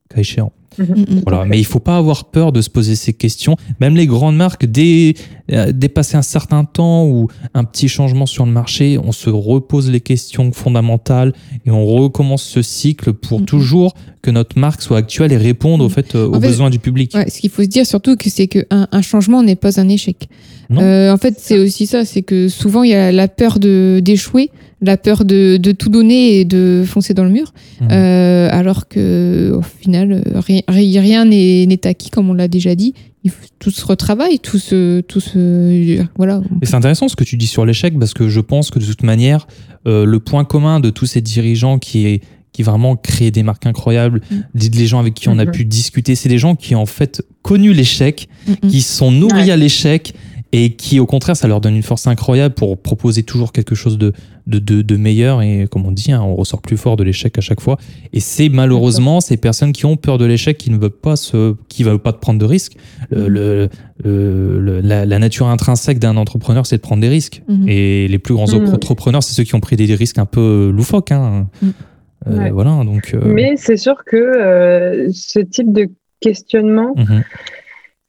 [0.09, 0.51] cas échéant.
[0.77, 1.21] Mhm.
[1.25, 3.55] Voilà, mais il faut pas avoir peur de se poser ces questions.
[3.79, 5.13] Même les grandes marques, dès
[5.51, 9.89] euh, dépasser un certain temps ou un petit changement sur le marché, on se repose
[9.91, 11.33] les questions fondamentales
[11.65, 13.45] et on recommence ce cycle pour Mhm.
[13.45, 16.69] toujours que notre marque soit actuelle et réponde au fait euh, aux En fait, besoins
[16.69, 17.13] du public.
[17.13, 19.89] Ouais, ce qu'il faut se dire surtout, que c'est qu'un un changement n'est pas un
[19.89, 20.29] échec.
[20.69, 20.81] Non.
[20.81, 23.99] Euh, en fait, c'est aussi ça, c'est que souvent il y a la peur de
[24.03, 24.49] d'échouer,
[24.83, 27.87] la peur de, de tout donner et de foncer dans le mur, Mhm.
[27.91, 32.93] Euh, alors que au final, rien ri- rien n'est acquis, comme on l'a déjà dit.
[33.23, 36.41] Il faut, tout se retravaille, tout se, tout se, voilà.
[36.61, 38.85] Et c'est intéressant ce que tu dis sur l'échec parce que je pense que de
[38.85, 39.47] toute manière,
[39.87, 42.21] euh, le point commun de tous ces dirigeants qui est
[42.51, 44.35] qui vraiment créent des marques incroyables, Mm.
[44.53, 45.51] des les gens avec qui on a Mhm.
[45.51, 48.69] pu discuter, c'est des gens qui ont en fait connu l'échec, Mhm.
[48.69, 49.51] qui sont nourris Ouais.
[49.51, 50.13] à l'échec
[50.53, 53.97] et qui au contraire ça leur donne une force incroyable pour proposer toujours quelque chose
[53.97, 54.13] de,
[54.47, 57.37] de, de, de meilleur et comme on dit, hein, on ressort plus fort de l'échec
[57.37, 57.77] à chaque fois.
[58.13, 61.55] Et c'est malheureusement ces personnes qui ont peur de l'échec, qui ne veulent pas se,
[61.69, 62.73] qui veulent pas prendre de risques.
[63.09, 63.69] Le, le-
[64.03, 67.41] le- le- la, la nature intrinsèque d'un entrepreneur, c'est de prendre des risques.
[67.47, 67.67] Mhm.
[67.67, 68.73] Et les plus grands Mhm.
[68.73, 71.11] entrepreneurs, c'est ceux qui ont pris des risques un peu loufoques.
[71.11, 71.47] Hein.
[71.63, 72.51] Euh, Ouais.
[72.51, 73.11] Voilà, donc.
[73.15, 75.89] euh, Mais c'est sûr que euh, ce type de
[76.21, 76.93] questionnement.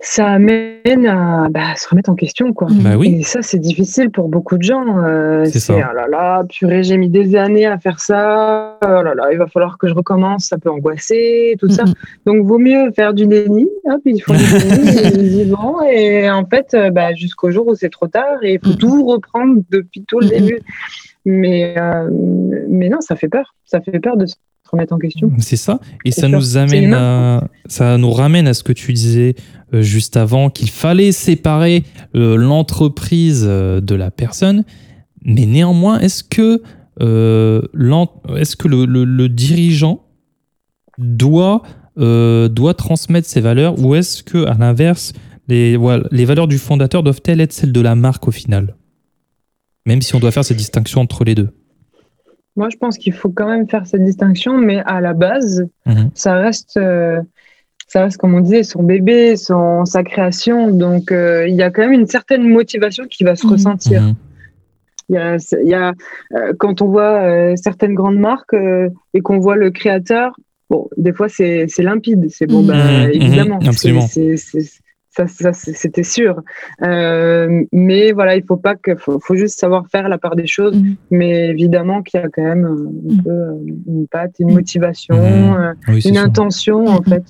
[0.06, 2.52] Ça amène à bah, se remettre en question.
[2.52, 2.68] Quoi.
[2.70, 3.16] Bah oui.
[3.20, 4.98] Et ça, c'est difficile pour beaucoup de gens.
[5.02, 5.74] euh, C'est ça.
[5.76, 8.78] Oh là là, purée, j'ai mis des années à faire ça.
[8.84, 10.44] Oh là là, il va falloir que je recommence.
[10.46, 11.84] Ça peut angoisser, tout ça.
[11.84, 11.94] Mhm.
[12.26, 13.66] Donc, vaut mieux faire du déni.
[13.84, 15.82] Hop, ils font du déni, ils y vont.
[15.82, 18.78] Et en fait, euh, bah, jusqu'au jour où c'est trop tard et il faut Mhm.
[18.78, 20.58] tout reprendre depuis tout le début.
[21.24, 22.10] Mais, euh,
[22.68, 23.54] mais non, ça fait peur.
[23.64, 24.34] Ça fait peur de se
[24.74, 25.30] remettre en question.
[25.38, 25.80] C'est ça.
[26.04, 26.30] Et ça sûr.
[26.30, 29.34] nous amène à, ça nous ramène à ce que tu disais
[29.72, 31.82] euh, juste avant, qu'il fallait séparer
[32.14, 34.64] euh, l'entreprise euh, de la personne.
[35.24, 36.62] Mais néanmoins, est-ce que,
[37.00, 37.62] euh,
[38.36, 40.02] est-ce que le, le- le dirigeant
[40.98, 41.62] doit,
[41.98, 45.12] euh, doit transmettre ses valeurs ou est-ce que, à l'inverse,
[45.48, 48.76] les, voilà, les valeurs du fondateur doivent-elles être celles de la marque au final?
[49.86, 51.50] Même si on doit faire cette distinction entre les deux.
[52.56, 56.10] Moi, je pense qu'il faut quand même faire cette distinction, mais à la base, Mhm.
[56.14, 57.20] ça reste, euh,
[57.88, 60.70] ça reste, comme on disait, son bébé, son, sa création.
[60.70, 63.52] Donc, euh, il y a quand même une certaine motivation qui va se Mhm.
[63.52, 64.02] ressentir.
[64.02, 64.14] Mhm.
[65.10, 65.92] Il y a, il y a,
[66.34, 70.34] euh, quand on voit euh, certaines grandes marques euh, et qu'on voit le créateur,
[70.70, 74.80] bon, des fois c'est c'est limpide, c'est bon, bah, évidemment, c'est-
[75.26, 76.42] ça, c'était sûr.
[76.82, 80.46] Euh, mais voilà, il faut pas que, faut, faut juste savoir faire la part des
[80.46, 80.74] choses.
[80.76, 80.96] Mhm.
[81.10, 83.22] Mais évidemment qu'il y a quand même euh, un Mhm.
[83.22, 83.54] peu euh,
[83.86, 84.54] une patte, une Mhm.
[84.54, 85.16] motivation,
[85.88, 86.18] Oui, une sûr.
[86.24, 87.04] intention en Mhm.
[87.04, 87.24] fait.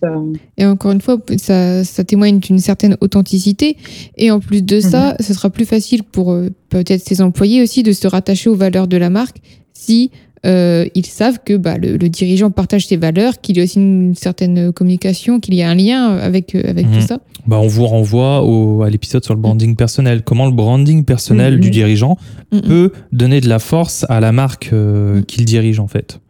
[0.57, 3.77] Et encore une fois, ça, ça témoigne d'une certaine authenticité.
[4.17, 6.37] Et en plus de ça, ce sera plus facile pour
[6.71, 9.37] peut-être ses employés aussi de se rattacher aux valeurs de la marque
[9.73, 10.11] si
[10.47, 13.79] euh, ils savent que bah, le, le dirigeant partage ses valeurs, qu'il y a aussi
[13.79, 17.19] une certaine communication, qu'il y a un lien avec, avec tout ça.
[17.47, 20.23] Bah, on vous renvoie au- à l'épisode sur le branding personnel.
[20.25, 21.61] Comment le branding personnel Mhm.
[21.61, 22.17] du dirigeant
[22.53, 22.61] Mhm.
[22.63, 26.21] peut donner de la force à la marque euh, qu'il dirige en fait.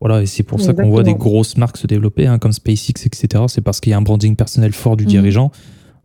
[0.00, 3.06] Voilà, et c'est pour ça qu'on voit des grosses marques se développer, hein, comme SpaceX,
[3.06, 3.44] etc.
[3.46, 5.50] C'est parce qu'il y a un branding personnel fort du dirigeant.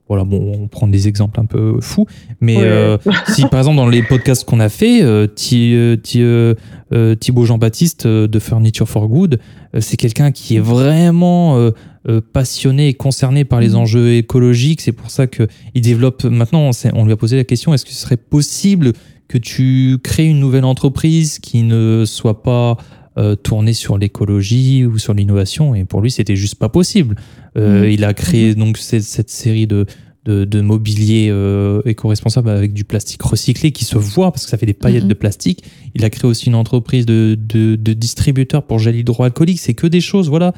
[0.07, 2.05] Voilà, bon, on prend des exemples un peu fous,
[2.39, 2.63] mais Ouais.
[2.63, 2.97] euh,
[3.27, 8.39] si par exemple dans les podcasts qu'on a fait, euh, euh, Thi- Thibaut Jean-Baptiste de
[8.39, 9.39] Furniture for Good,
[9.79, 11.71] c'est quelqu'un qui est vraiment
[12.09, 13.75] euh, passionné et concerné par les Mhm.
[13.75, 14.81] enjeux écologiques.
[14.81, 16.23] C'est pour ça que il développe.
[16.23, 18.93] Maintenant, on, lui a posé la question est-ce que ce serait possible
[19.27, 22.77] que tu crées une nouvelle entreprise qui ne soit pas
[23.17, 25.73] euh, tournée sur l'écologie ou sur l'innovation?
[25.75, 27.15] Et pour lui, c'était juste pas possible.
[27.57, 27.89] Euh, Mhm.
[27.91, 29.85] Il a créé donc cette, cette série de
[30.25, 34.57] de, de mobilier euh, éco-responsable avec du plastique recyclé qui se voit parce que ça
[34.57, 35.09] fait des paillettes Mhm.
[35.09, 35.63] de plastique.
[35.95, 39.57] Il a créé aussi une entreprise de, de, de distributeurs pour gel hydroalcoolique.
[39.57, 40.53] C'est que des choses, voilà.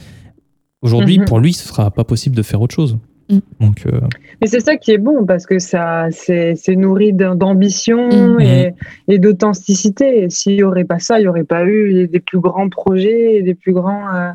[0.82, 1.26] Aujourd'hui, Mhm.
[1.26, 2.98] pour lui, ce sera pas possible de faire autre chose.
[3.30, 3.42] Mhm.
[3.60, 4.00] Donc, euh,
[4.42, 8.40] Mais c'est ça qui est bon parce que ça, c'est nourri d'am- d'ambition Mhm.
[8.42, 8.74] et,
[9.08, 10.30] et d'authenticité.
[10.30, 13.42] S'il n'y aurait pas ça, il n'y aurait pas eu des plus grands projets et
[13.44, 14.32] des plus, grands, euh,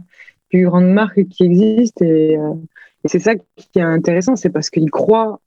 [0.51, 2.05] plus grandes marques qui existent.
[2.05, 2.53] Et, euh,
[3.05, 5.41] et c'est ça qui est intéressant, c'est parce qu'ils croient,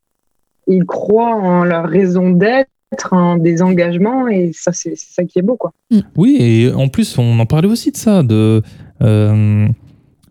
[0.68, 2.68] ils croient en leur raison d'être,
[3.14, 5.72] en des engagements, et ça, c'est c'est ça qui est beau, quoi.
[6.18, 8.24] oui, et en plus, on en parlait aussi de ça.
[8.24, 8.62] De,
[9.02, 9.68] euh,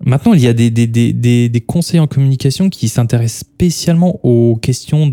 [0.05, 4.57] maintenant, il y a des, des, des, des, conseillers en communication qui s'intéressent spécialement aux
[4.57, 5.11] questions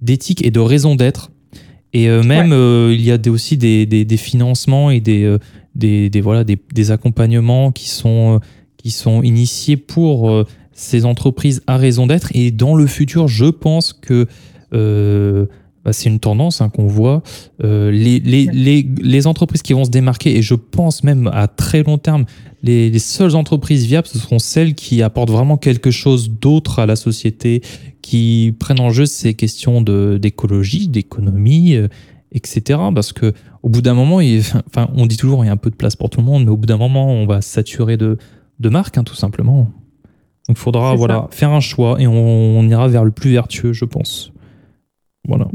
[0.00, 1.30] d'éthique et de raison d'être.
[1.92, 5.38] Et euh, même, euh, il y a aussi des, financements et des, euh,
[5.74, 8.40] des, des, voilà, des, des accompagnements qui sont,
[8.76, 12.30] qui sont initiés pour euh, ces entreprises à raison d'être.
[12.34, 14.26] Et dans le futur, je pense que
[15.88, 17.22] bah, c'est une tendance hein, qu'on voit.
[17.64, 21.48] Euh, les, les, les, les entreprises qui vont se démarquer, et je pense même à
[21.48, 22.26] très long terme,
[22.62, 26.84] les, les seules entreprises viables, ce seront celles qui apportent vraiment quelque chose d'autre à
[26.84, 27.62] la société,
[28.02, 31.88] qui prennent en jeu ces questions d'écologie, d'économie, euh,
[32.32, 32.78] etc.
[32.94, 33.32] Parce que
[33.62, 35.74] au bout d'un moment, il- enfin, on dit toujours il y a un peu de
[35.76, 38.18] place pour tout le monde, mais au bout d'un moment, on va saturer de,
[38.60, 39.70] de marques, hein, tout simplement.
[40.48, 43.72] Donc, il faudra voilà, faire un choix et on, on ira vers le plus vertueux,
[43.72, 44.32] je pense.
[45.28, 45.46] Voilà.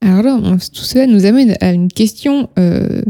[0.00, 3.02] Alors là, on- tout cela nous amène à une question euh,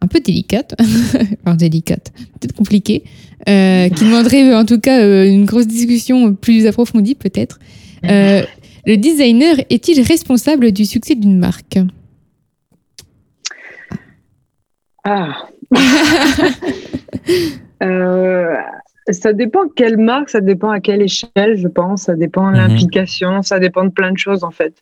[0.00, 0.74] un peu délicate,
[1.44, 3.02] enfin délicate, peut-être compliquée,
[3.48, 7.58] euh, qui demanderait en tout cas euh, une grosse discussion plus approfondie peut-être.
[8.04, 8.42] Euh,
[8.86, 11.78] le designer est-il responsable du succès d'une marque?
[15.04, 15.48] Ah.
[19.10, 22.02] Ça dépend quelle marque, ça dépend à quelle échelle, je pense.
[22.04, 22.68] Ça dépend de Mhm.
[22.68, 24.74] l'implication, ça dépend de plein de choses en fait.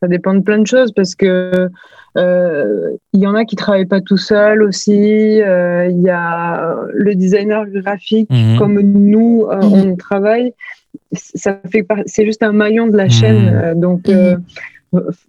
[0.00, 1.68] Ça dépend de plein de choses parce que
[2.16, 5.40] euh, il y en a qui travaillent pas tout seul aussi.
[5.42, 8.58] Euh, Il y a le designer graphique Mhm.
[8.58, 9.72] comme nous, euh, Mhm.
[9.90, 10.52] on travaille.
[11.12, 13.74] Ça fait c'est juste un maillon de la chaîne.
[13.80, 14.08] donc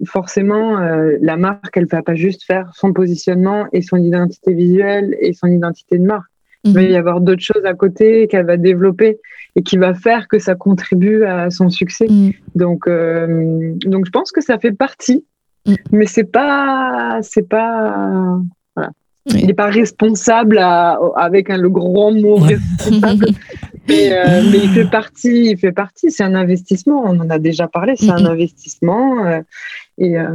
[0.06, 5.16] forcément, euh, la marque, elle va pas juste faire son positionnement et son identité visuelle
[5.20, 6.30] et son identité de marque.
[6.66, 6.90] Il va Mhm.
[6.90, 9.20] y avoir d'autres choses à côté qu'elle va développer
[9.56, 12.08] et qui va faire que ça contribue à son succès.
[12.10, 12.32] Mhm.
[12.56, 15.24] Donc, euh, donc je pense que ça fait partie,
[15.68, 15.74] Mm.
[15.92, 18.40] mais c'est pas, c'est pas.
[19.34, 19.40] Oui.
[19.42, 23.26] Il n'est pas responsable à- avec le grand mot responsable,
[23.88, 26.12] mais, euh, mais il fait partie, il fait partie.
[26.12, 27.02] C'est un investissement.
[27.06, 27.94] On en a déjà parlé.
[27.98, 29.40] C'est un investissement euh,
[29.98, 30.26] et, euh,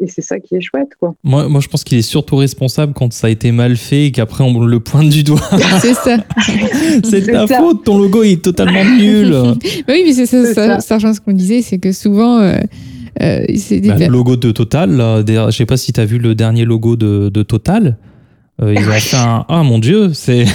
[0.00, 1.14] et c'est ça qui est chouette, quoi.
[1.22, 4.10] Moi, moi, je pense qu'il est surtout responsable quand ça a été mal fait et
[4.12, 5.40] qu'après on le pointe du doigt.
[5.80, 6.16] C'est ça.
[7.04, 7.58] c'est ta ça.
[7.58, 9.32] faute, ton logo est totalement nul.
[9.32, 9.54] Bah
[9.90, 10.80] oui, mais c'est ça, C'est ça, ça.
[10.80, 12.40] ça rejoint ce qu'on disait, c'est que souvent,
[13.20, 13.44] euh,
[13.84, 16.64] Bah, le logo de Total, là, je sais pas si tu as vu le dernier
[16.64, 17.96] logo de, de Total.
[18.62, 19.44] Euh, ils ont fait un.
[19.48, 20.44] Ah mon dieu, c'est.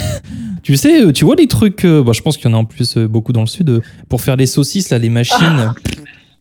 [0.64, 1.86] Tu sais, euh, tu vois les trucs.
[1.86, 3.80] euh, bah, je pense qu'il y en a en plus beaucoup dans le sud.
[4.10, 5.72] pour faire les saucisses, là, les machines.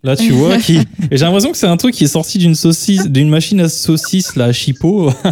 [0.07, 0.77] Là, tu vois, qui...
[0.77, 3.67] et j'ai l'impression que c'est un truc qui est sorti d'une saucisse, d'une machine à
[3.67, 5.09] saucisse, là, à Chipot.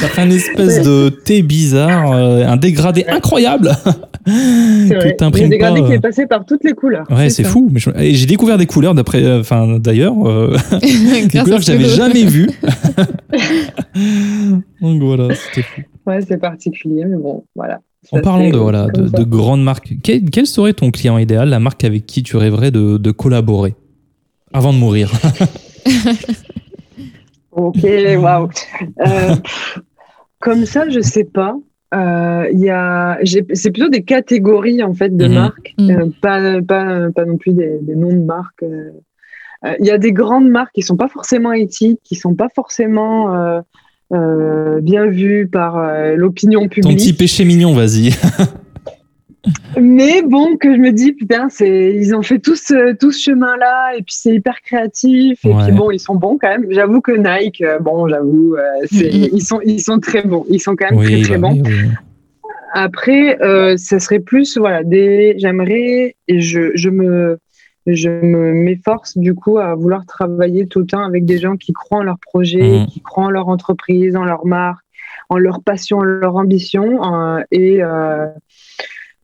[0.00, 3.72] Ça fait une espèce de thé bizarre, euh, un dégradé incroyable.
[4.24, 5.96] Que t'imprimes dégradé pas, qui euh.
[5.96, 7.04] est passé par toutes les couleurs.
[7.10, 7.68] Ouais, c'est fou.
[7.72, 11.88] Mais je- j'ai découvert des couleurs d'après, euh, enfin, d'ailleurs, euh, des couleurs que j'avais
[11.88, 12.48] jamais vues.
[14.80, 15.80] Donc voilà, c'était fou.
[16.06, 17.80] Ouais, c'est particulier, mais bon, voilà.
[18.10, 21.60] En Ça, parlant de, voilà, de, grandes marques, quel, quel serait ton client idéal, la
[21.60, 23.74] marque avec qui tu rêverais de, de collaborer?
[24.52, 25.10] Avant de mourir
[27.52, 27.76] Ok,
[28.18, 28.48] waouh.
[29.06, 29.34] Euh,
[30.40, 31.54] Comme ça, je sais pas.
[31.94, 35.34] Euh, Il y a, j'ai- c'est plutôt des catégories en fait de Mhm.
[35.34, 35.90] marques, Mhm.
[35.90, 38.62] euh, pas, pas, pas non plus des, des noms de marques.
[38.62, 38.90] euh.
[39.64, 42.48] Euh, Il y a des grandes marques qui sont pas forcément éthiques, qui sont pas
[42.54, 43.60] forcément euh,
[44.14, 46.96] euh, bien vues par euh, l'opinion Ton publique.
[46.98, 48.10] petit péché mignon, vas-y.
[49.80, 53.22] Mais bon, que je me dis, putain, c'est, ils ont fait tout ce, tout ce
[53.30, 55.62] chemin-là, et puis c'est hyper créatif, et Ouais.
[55.64, 56.66] puis bon, ils sont bons quand même.
[56.70, 59.28] J'avoue que Nike, euh, bon, j'avoue, euh, c'est, Mhm.
[59.32, 60.44] ils, sont, ils sont très bons.
[60.48, 61.54] Ils sont quand même très, Oui, très bah bons.
[61.54, 61.88] oui, oui.
[62.74, 67.38] Après, euh, ça serait plus, voilà, des, j'aimerais, et je, je me,
[67.86, 71.72] je me m'efforce du coup à vouloir travailler tout le temps avec des gens qui
[71.72, 72.86] croient en leur projet, Mhm.
[72.86, 74.84] qui croient en leur entreprise, en leur marque,
[75.28, 78.26] en leur passion, en leur ambition, euh, et, euh,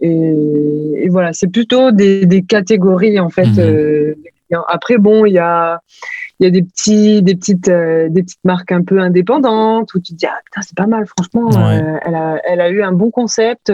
[0.01, 0.32] et,
[1.05, 3.46] et voilà, c'est plutôt des, des catégories en fait.
[3.46, 3.59] Mhm.
[3.59, 4.14] euh.
[4.68, 5.78] Après, bon, il y a,
[6.40, 10.14] y a des petits, des petites, euh, des petites marques un peu indépendantes où tu
[10.14, 11.82] te dis ah putain c'est pas mal, franchement, Ouais.
[11.82, 13.70] euh, elle a, elle a eu un bon concept.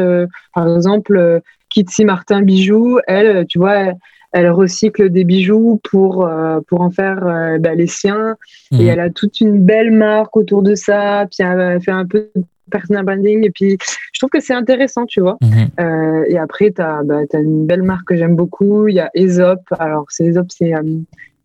[0.52, 3.74] par exemple, Kitsy Martin bijoux, elle, tu vois.
[3.76, 3.96] Elle,
[4.36, 8.34] elle recycle des bijoux pour, euh, pour en faire euh, bah, les siens.
[8.72, 8.88] Et Mhm.
[8.88, 11.24] elle a toute une belle marque autour de ça.
[11.30, 13.44] Puis elle fait un peu de personal branding.
[13.44, 13.78] Et puis,
[14.12, 15.36] je trouve que c'est intéressant, tu vois.
[15.42, 15.68] Mhm.
[15.80, 17.02] Euh, et après, tu as,
[17.34, 18.88] une belle marque que j'aime beaucoup.
[18.88, 19.60] Il y a Aesop.
[19.78, 20.82] Alors, c'est Aesop, c'est euh,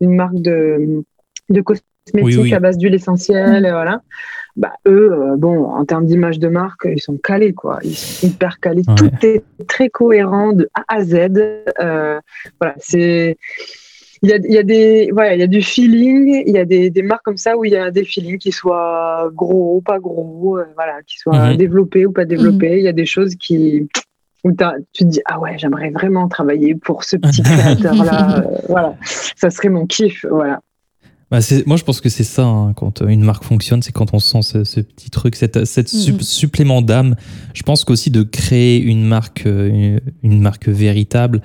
[0.02, 1.04] une marque de,
[1.50, 2.54] de cosmétiques Oui, oui.
[2.54, 3.66] à base d'huile essentielle.
[3.66, 4.02] et Voilà.
[4.56, 7.80] Bah, eux, euh, bon, en termes d'image de marque, ils sont calés, quoi.
[7.84, 8.84] Ils sont hyper calés.
[8.88, 8.96] Ouais.
[8.96, 11.30] Tout est très cohérent de A à Z.
[12.60, 13.38] Voilà, c'est.
[14.22, 16.58] Il y a, il y a des voilà il y a du feeling il y
[16.58, 19.78] a des, des marques comme ça où il y a des feelings qui soient gros
[19.78, 21.58] ou pas gros euh, voilà qui soient Mhm.
[21.58, 23.88] développés ou pas développés il y a des choses qui
[24.44, 28.96] où tu te dis ah ouais j'aimerais vraiment travailler pour ce petit créateur là voilà
[29.38, 30.60] ça serait mon kiff voilà
[31.32, 34.16] Bah, moi, je pense que c'est ça, hein, quand euh, une marque fonctionne, c'est quand
[34.16, 36.20] on sent ce, ce petit truc, cette, cette Mhm.
[36.22, 37.16] supplément d'âme.
[37.54, 41.42] Je pense qu'aussi de créer une marque, euh, une, une marque véritable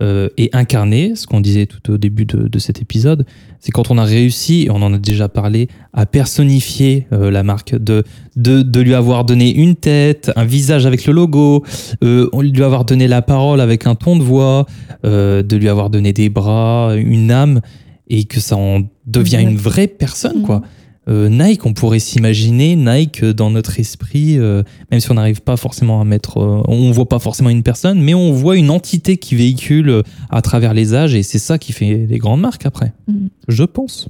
[0.00, 3.24] euh, et incarnée, ce qu'on disait tout au début de, de cet épisode,
[3.60, 7.42] c'est quand on a réussi, et on en a déjà parlé, à personnifier euh, la
[7.42, 8.04] marque, de,
[8.36, 11.64] de, de lui avoir donné une tête, un visage avec le logo,
[12.02, 14.66] euh, on lui avoir donné la parole avec un ton de voix,
[15.04, 17.60] euh, de lui avoir donné des bras, une âme
[18.08, 20.56] et que ça en devient une vraie personne, quoi.
[20.56, 20.64] Mhm.
[21.08, 25.42] Euh, Nike, on pourrait s'imaginer Nike euh, dans notre esprit, euh, même si on n'arrive
[25.42, 28.70] pas forcément à mettre, euh, on voit pas forcément une personne, mais on voit une
[28.70, 32.64] entité qui véhicule à travers les âges, et c'est ça qui fait les grandes marques
[32.64, 32.92] après.
[33.06, 33.28] Mhm.
[33.48, 34.08] Je pense.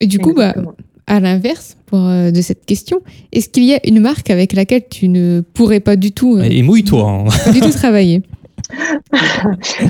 [0.00, 0.54] Et du coup, bah,
[1.06, 3.00] à l'inverse pour, euh, de cette question,
[3.32, 6.42] est-ce qu'il y a une marque avec laquelle tu ne pourrais pas du tout, euh,
[6.42, 7.08] Et mouille-toi.
[7.08, 7.24] hein.
[7.44, 8.22] pas du tout travailler?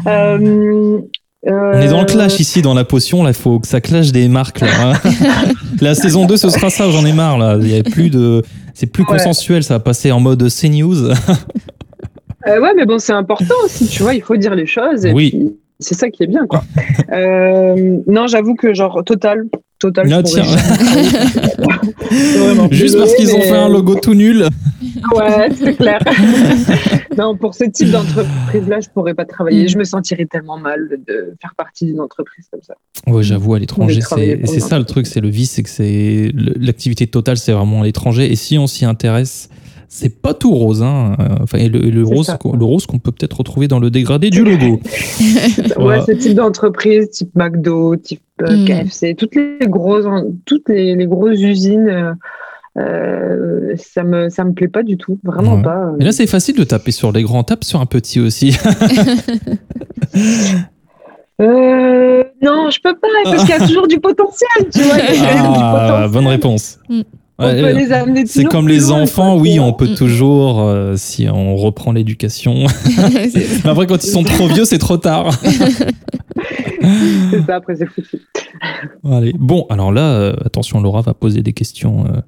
[0.07, 1.01] Euh,
[1.47, 3.23] On est dans le euh, clash ici, dans la potion.
[3.23, 4.61] Là, il faut que ça clash des marques.
[4.61, 5.11] Là, hein.
[5.81, 6.91] la saison 2, ce sera ça.
[6.91, 7.39] J'en ai marre.
[7.39, 8.43] Là, il y a plus de.
[8.73, 9.11] C'est plus Ouais.
[9.19, 9.63] consensuel.
[9.63, 11.11] Ça va passer en mode CNews.
[12.47, 15.07] Euh, ouais, mais bon, c'est important aussi, tu vois, il faut dire les choses.
[15.07, 15.31] Et Oui.
[15.31, 16.63] puis, c'est ça qui est bien, quoi.
[17.13, 19.45] Euh, non, j'avoue que, genre, Total.
[19.97, 20.45] Ah, tiens.
[22.71, 24.47] Juste parce qu'ils ont fait un logo tout nul.
[25.15, 25.99] Ouais, c'est clair.
[27.19, 29.69] non, pour ce type d'entreprise-là, je pourrais pas travailler.
[29.69, 32.75] Je me sentirais tellement mal de, faire partie d'une entreprise comme ça.
[33.07, 37.07] Ouais, j'avoue, à l'étranger, c'est ça le truc, c'est le vice, c'est que c'est l'activité
[37.07, 38.31] totale, c'est vraiment à l'étranger.
[38.31, 39.49] Et si on s'y intéresse,
[39.97, 40.83] c'est pas tout rose.
[40.83, 41.15] Hein.
[41.41, 42.37] Enfin, et le, rose, ça.
[42.43, 44.81] le rose qu'on peut peut-être retrouver dans le dégradé du logo.
[45.79, 48.65] Ouais, ce type d'entreprise, type McDo, type euh, Mm.
[48.65, 50.07] KFC, toutes les grosses,
[50.47, 52.13] toutes les, les grosses usines, euh,
[52.77, 55.63] euh, ça me, ça me plaît pas du tout, vraiment Ouais.
[55.63, 55.93] pas.
[56.01, 58.57] Et là, c'est facile de taper sur les grands, tape sur un petit aussi.
[61.41, 64.97] Euh, non, je peux pas, parce qu'il y a toujours du potentiel, tu vois.
[64.97, 66.11] du Ah, potentiel.
[66.13, 66.79] bonne réponse.
[66.89, 67.01] Mm.
[67.39, 69.95] On Ouais, peut les amener c'est comme plus les loin, enfants, oui, on peut Mm.
[69.97, 72.55] toujours, euh, si on reprend l'éducation.
[73.65, 75.31] Mais après, quand ils sont trop vieux, c'est trop tard.
[77.31, 78.19] C'est ça, après c'est foutu.
[79.05, 79.33] Allez.
[79.39, 82.21] Bon, alors là, euh, attention, Laura va poser des questions, euh,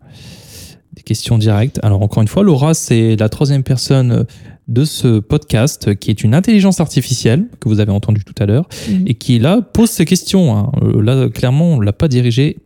[0.95, 1.79] des questions directes.
[1.83, 4.25] Alors encore une fois, Laura, c'est la troisième personne
[4.69, 8.67] de ce podcast, qui est une intelligence artificielle que vous avez entendu tout à l'heure,
[8.89, 9.05] Mhm.
[9.07, 10.57] et qui là pose ces questions.
[10.57, 10.73] hein.
[10.83, 12.57] Euh, Là, clairement, on l'a pas dirigé.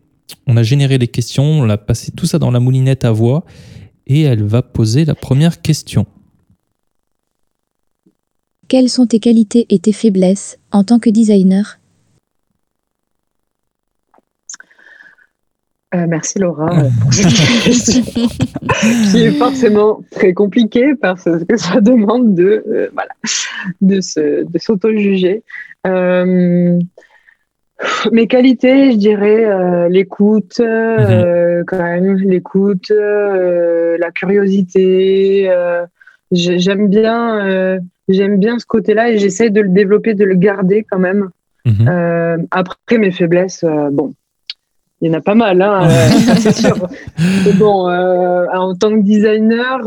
[0.47, 3.45] On a généré les questions, on a passé tout ça dans la moulinette à voix,
[4.07, 6.05] et elle va poser la première question.
[8.67, 11.79] Quelles sont tes qualités et tes faiblesses en tant que designer?
[15.93, 16.69] Euh, merci Laura
[17.01, 17.33] pour cette
[17.65, 18.01] question
[19.11, 23.11] qui est forcément très compliquée parce que ça demande de euh, voilà
[23.81, 25.43] de se de s'auto-juger.
[25.85, 26.79] Euh,
[28.11, 35.49] mes qualités, je dirais euh, l'écoute, euh, quand même l'écoute, euh, la curiosité.
[36.31, 40.85] j'ai- j'aime bien j'aime bien ce côté-là et j'essaie de le développer, de le garder
[40.89, 41.29] quand même.
[41.65, 42.47] Mhm.
[42.51, 44.13] Après mes faiblesses, bon,
[45.01, 45.87] il y en a pas mal, hein,
[46.39, 46.87] c'est sûr.
[47.45, 49.79] Mais bon, en tant que designer,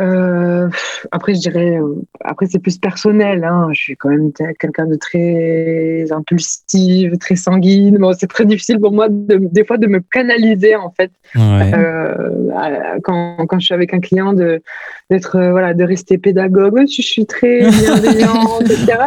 [0.00, 0.68] euh,
[1.10, 3.44] après je dirais, euh, après c'est plus personnel.
[3.44, 7.98] Hein, je suis quand même quelqu'un de très impulsif, très sanguine.
[7.98, 11.72] Bon, c'est très difficile pour moi de, des fois de me canaliser en fait Ouais.
[11.74, 14.62] euh, quand, quand je suis avec un client de
[15.10, 18.98] d'être voilà de rester pédagogue je suis très bienveillante etc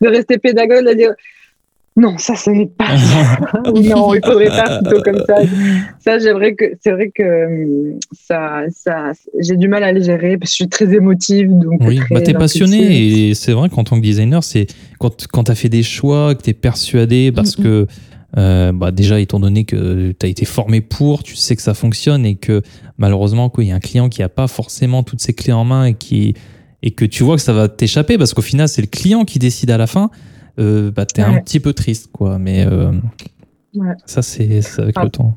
[0.00, 1.12] de rester pédagogue de dire
[1.96, 3.38] non ça ce n'est pas ça
[3.72, 5.34] ou non il faudrait faire plutôt comme ça
[5.98, 7.46] ça j'aimerais que c'est vrai que
[7.92, 11.48] hum, ça ça j'ai du mal à le gérer parce que je suis très émotive
[11.50, 12.62] donc Oui, bah t'es impulsive.
[12.62, 14.66] passionné et c'est vrai qu'en tant que designer, c'est
[14.98, 17.64] quand, quand tu as fait des choix, que tu es persuadé parce Mhm.
[17.64, 17.86] que
[18.38, 21.74] euh, bah déjà étant donné que tu as été formé pour, tu sais que ça
[21.74, 22.62] fonctionne et que
[22.98, 25.86] malheureusement il y a un client qui a pas forcément toutes ses clés en main
[25.86, 26.34] et qui
[26.84, 29.40] et que tu vois que ça va t'échapper parce qu'au final c'est le client qui
[29.40, 30.10] décide à la fin,
[30.58, 32.92] euh, bah t'es un petit peu triste quoi, mais euh,
[33.74, 33.94] Ouais.
[34.04, 35.36] ça c'est avec le temps.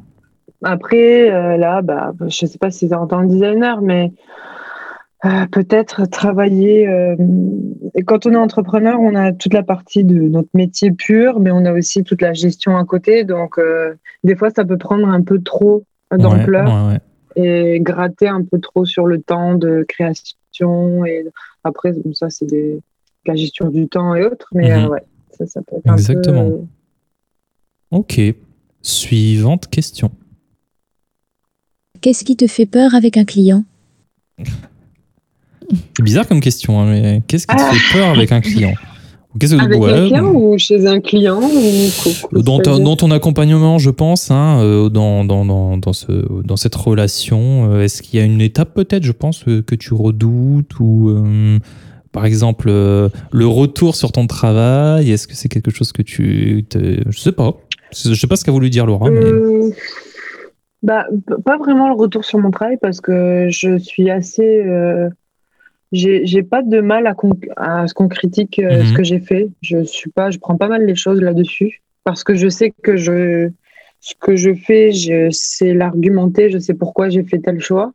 [0.64, 4.12] Après, euh, là, bah, je sais pas si c'est en tant que designer, mais
[5.26, 6.88] euh, peut-être travailler.
[8.08, 11.66] quand on est entrepreneur, on a toute la partie de notre métier pur, mais on
[11.66, 13.24] a aussi toute la gestion à côté.
[13.24, 13.60] Donc,
[14.24, 17.00] des fois, ça peut prendre un peu trop d'ampleur ouais.
[17.36, 21.06] et gratter un peu trop sur le temps de création.
[21.06, 21.26] Et
[21.64, 22.80] après, ça, c'est des
[23.26, 24.48] la gestion du temps et autres.
[24.54, 24.86] Mais Mhm.
[24.86, 25.04] euh, ouais,
[25.38, 26.50] ça, ça peut être un Exactement.
[26.50, 26.60] peu.
[27.92, 28.22] Ok.
[28.82, 30.12] Suivante question.
[32.02, 33.64] Qu'est-ce qui te fait peur avec un client?
[35.98, 37.72] C'est bizarre comme question, hein, mais qu'est-ce qui te Ah.
[37.72, 38.74] fait peur avec un client?
[39.40, 42.40] Que- Avec ouais, quelqu'un ou chez un client ou...
[42.44, 46.12] dans, ton, dans ton accompagnement, je pense, hein, euh, dans, dans, dans, dans, ce,
[46.44, 49.74] dans cette relation, euh, est-ce qu'il y a une étape peut-être, je pense, euh, que
[49.74, 51.58] tu redoutes ou euh,
[52.14, 56.64] par exemple euh, le retour sur ton travail Est-ce que c'est quelque chose que tu,
[56.70, 57.58] te- je sais pas,
[57.92, 59.70] je sais pas ce qu'a voulu dire Laura, mais Euh,
[60.82, 61.06] bah,
[61.46, 64.64] pas vraiment le retour sur mon travail parce que je suis assez.
[64.66, 65.10] euh,
[65.92, 68.86] j'ai pas de mal à, ce qu'on critique euh, Mhm.
[68.88, 69.50] ce que j'ai fait.
[69.62, 72.96] Je suis pas, je prends pas mal les choses là-dessus parce que je sais que
[72.98, 73.50] je
[74.02, 77.94] ce que je fais, je sais l'argumenter, je sais pourquoi j'ai fait tel choix.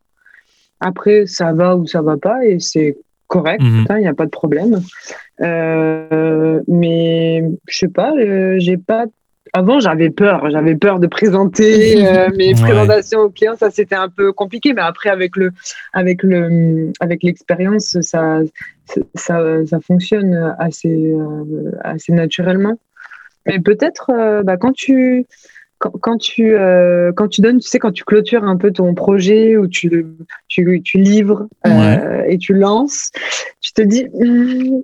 [0.79, 2.97] Après, ça va ou ça va pas et c'est
[3.29, 3.85] correct, Mhm.
[3.91, 4.81] il n'y a pas de problème.
[5.41, 9.05] Euh, mais je sais pas, euh, j'ai pas
[9.53, 10.49] avant, j'avais peur.
[10.51, 12.61] J'avais peur de présenter euh, mes Ouais.
[12.61, 13.55] présentations aux clients.
[13.57, 14.73] Ça, c'était un peu compliqué.
[14.73, 15.51] Mais après, avec le,
[15.93, 18.41] avec le, avec l'expérience, ça,
[19.15, 21.15] ça, ça fonctionne assez,
[21.83, 22.77] assez naturellement.
[23.47, 24.11] Mais peut-être,
[24.43, 25.25] bah, quand tu,
[25.79, 28.93] quand, quand tu, euh, quand tu donnes, tu sais, quand tu clôtures un peu ton
[28.93, 30.05] projet ou tu,
[30.47, 33.11] tu, tu livres euh, et tu lances,
[33.61, 34.81] tu te dis, Hum,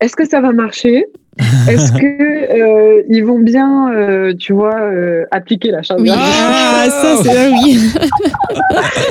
[0.00, 1.06] est-ce que ça va marcher?
[1.68, 6.34] Est-ce que euh, ils vont bien, euh, tu vois, euh, appliquer la charte Oui, graphique
[6.34, 7.90] ah, ça c'est ah oui.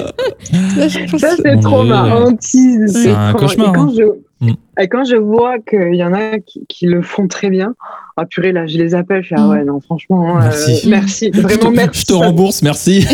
[1.19, 1.89] Ça, c'est trop Dieu.
[1.89, 2.30] marrant.
[2.39, 3.93] C'est C'est un trop- cauchemar, Et quand, hein.
[3.95, 4.03] je,
[4.41, 4.51] Mm.
[4.82, 7.73] et quand je vois qu'il y en a qui, qui le font très bien,
[8.18, 9.24] ah purée, là, je les appelle.
[9.24, 9.49] Je fais, ah Mm.
[9.49, 10.88] ouais, non, franchement, euh, Merci.
[10.88, 11.32] merci.
[11.34, 11.99] je Vraiment, te, merci.
[12.01, 13.05] je te rembourse, merci.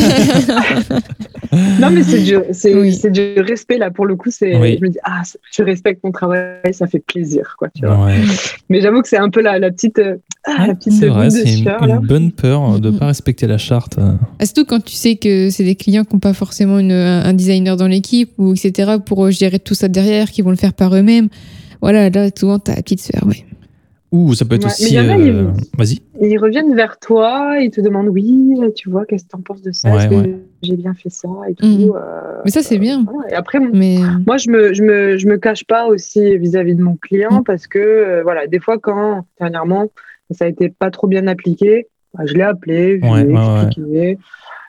[1.80, 2.94] Non, mais c'est du, c'est, Oui.
[2.96, 4.30] c'est du respect, là, pour le coup.
[4.32, 4.78] C'est, Oui.
[4.80, 5.22] Je me dis, ah,
[5.52, 8.06] tu respectes ton travail, ça fait plaisir, quoi, tu vois.
[8.06, 8.16] Ouais.
[8.70, 11.26] Mais j'avoue que c'est un peu la, la petite, euh, ah, la petite C'est vrai,
[11.26, 12.00] de c'est une, sueur, une là.
[12.02, 13.00] bonne peur de ne Mhm.
[13.00, 13.98] pas respecter la charte.
[14.40, 17.34] Ah, Surtout quand tu sais que c'est des clients qui n'ont pas forcément une- un
[17.34, 18.94] designer dans l'équipe ou etc.
[19.06, 21.28] pour gérer tout ça derrière, qui vont le faire par eux-mêmes.
[21.82, 23.44] Voilà, là, souvent, t'as la petite sœur, ouais.
[24.12, 24.94] Ou ça peut être Ouais, aussi.
[24.94, 26.00] il euh, ils- Vas-y.
[26.22, 29.62] Ils reviennent vers toi, ils te demandent, oui, tu vois, qu'est-ce que tu en penses
[29.62, 30.36] de ça Ouais, Est-ce que ouais.
[30.64, 31.94] j'ai bien fait ça et tout Mhm.
[31.96, 33.06] euh, Mais ça, c'est bien.
[33.10, 33.32] voilà.
[33.32, 36.84] Et après, Mais Moi, je me, je me, je me cache pas aussi vis-à-vis de
[36.84, 37.44] mon client Mm.
[37.46, 39.88] parce que, euh, voilà, des fois, quand dernièrement,
[40.32, 43.38] ça a été pas trop bien appliqué, bah, je l'ai appelé, je Ouais, lui ai
[43.40, 44.18] expliqué.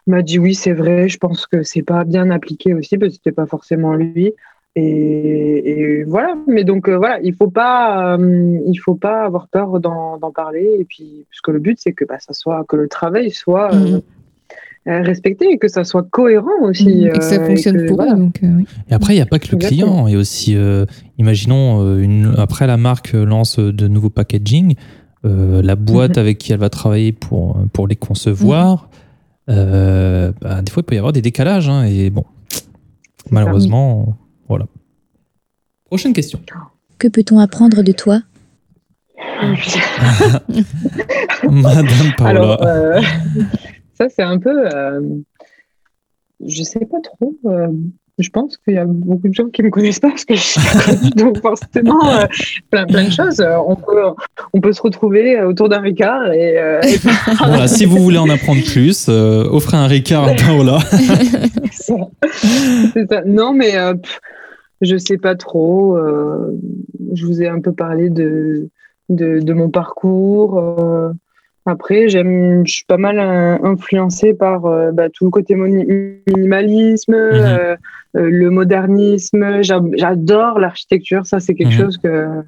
[0.07, 1.09] m'a dit oui, c'est vrai.
[1.09, 4.33] Je pense que c'est pas bien appliqué aussi parce que c'était pas forcément lui.
[4.75, 6.35] Et, et voilà.
[6.47, 10.69] Mais donc euh, voilà, il faut pas, euh, il faut pas avoir peur d'en parler.
[10.79, 13.75] Et puis, parce que le but c'est que bah, ça soit que le travail soit
[13.75, 14.01] euh,
[14.87, 15.03] Mhm.
[15.05, 16.89] respecté et que ça soit cohérent aussi.
[16.89, 17.07] Mhm.
[17.07, 18.15] et que ça fonctionne que, pour voilà.
[18.15, 18.17] eux.
[18.17, 18.67] Donc, euh, oui.
[18.91, 19.93] Et après, il n'y a pas que le Exactement.
[19.93, 20.87] client, il y a aussi, euh,
[21.19, 24.75] imaginons, une, après la marque lance de nouveaux packaging,
[25.25, 26.21] euh, la boîte Mhm.
[26.23, 28.89] avec qui elle va travailler pour, pour les concevoir,
[29.51, 31.69] euh, bah, des fois, il peut y avoir des décalages.
[31.69, 32.25] hein, et bon,
[33.31, 34.17] malheureusement,
[34.49, 34.67] voilà.
[35.85, 36.41] Prochaine question.
[36.99, 38.23] Que peut-on apprendre de toi?
[41.51, 42.31] Madame Paola.
[42.31, 43.01] Alors, euh,
[43.95, 44.73] ça, c'est un peu.
[44.75, 45.01] euh,
[46.45, 47.37] je sais pas trop.
[47.47, 47.69] euh,
[48.19, 50.41] je pense qu'il y a beaucoup de gens qui me connaissent pas parce que je
[50.41, 52.27] suis donc forcément, euh,
[52.71, 53.41] plein, plein de choses.
[53.41, 54.03] Euh, On peut,
[54.53, 56.97] on peut se retrouver autour d'un Ricard et, euh, et
[57.47, 60.79] Voilà, si vous voulez en apprendre plus, euh, offrez un Ricard à Paola.
[61.73, 61.95] c'est
[62.93, 63.23] c'est ça.
[63.25, 64.21] Non, mais euh, pff,
[64.83, 65.97] je sais pas trop.
[65.97, 66.59] euh,
[67.15, 68.69] je vous ai un peu parlé de,
[69.09, 70.59] de, de mon parcours.
[70.59, 71.11] euh,
[71.65, 77.15] après, j'aime, je suis pas mal euh, influencée par euh, bah, tout le côté minimalisme,
[77.15, 77.33] euh,
[77.73, 77.77] euh,
[78.15, 79.63] le modernisme.
[79.63, 81.27] J'a- J'adore l'architecture.
[81.27, 81.81] Ça, c'est quelque Mhm.
[81.81, 82.43] chose que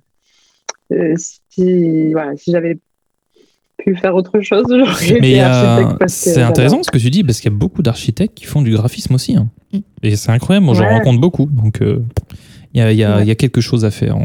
[0.92, 2.78] euh, si, voilà, si j'avais
[3.78, 6.08] pu faire autre chose, j'aurais été euh, architecte.
[6.08, 8.72] c'est intéressant ce que tu dis, parce qu'il y a beaucoup d'architectes qui font du
[8.72, 9.36] graphisme aussi.
[9.36, 9.48] hein.
[9.72, 9.78] Mm.
[10.02, 10.94] Et c'est incroyable, moi j'en Ouais.
[10.94, 11.46] rencontre beaucoup.
[11.46, 12.02] Donc euh,
[12.74, 13.22] il y, a, il y a- Ouais.
[13.22, 14.16] il y a quelque chose à faire.
[14.16, 14.20] euh.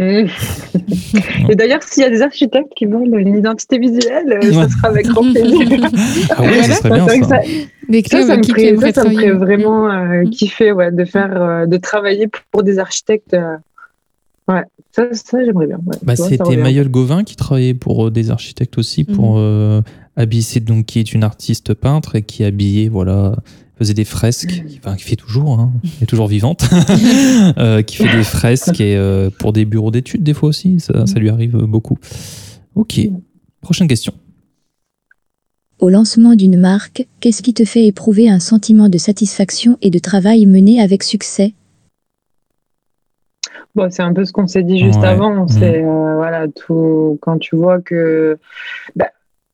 [0.00, 4.52] Et d'ailleurs, s'il y a des architectes qui veulent une identité visuelle, euh, Ouais.
[4.54, 5.90] ça sera avec grand plaisir.
[6.30, 7.28] Ah ouais, ça serait C'est bien ça.
[7.28, 7.40] ça,
[7.88, 9.30] Des ça, me ferait, ça, aimerais ça me ferait travailler.
[9.32, 10.30] vraiment euh, Mm.
[10.30, 13.34] kiffer ouais, de faire, euh, de travailler pour des architectes.
[13.34, 13.56] euh,
[14.48, 15.78] ouais, ça, ça j'aimerais bien.
[15.86, 15.96] ouais.
[16.02, 16.56] Bah, C'était.
[16.56, 19.82] Mayol Gauvin qui travaillait pour euh, des architectes aussi, pour euh,
[20.16, 23.36] habiller, donc qui est une artiste peintre et qui habillait, voilà,
[23.80, 26.68] faisait des fresques, qui, enfin, qui fait toujours, hein, elle est toujours vivante,
[27.58, 31.06] euh, qui fait des fresques et euh, pour des bureaux d'études des fois aussi, ça,
[31.06, 31.98] ça lui arrive beaucoup.
[32.74, 33.00] Ok,
[33.62, 34.12] prochaine question.
[35.78, 39.98] Au lancement d'une marque, qu'est-ce qui te fait éprouver un sentiment de satisfaction et de
[39.98, 41.54] travail mené avec succès?
[43.74, 45.06] Bon, c'est un peu ce qu'on s'est dit juste Ouais.
[45.08, 45.44] avant.
[45.44, 45.48] Mm.
[45.48, 48.36] C'est euh, voilà tout quand tu vois que.
[48.94, 49.10] bah,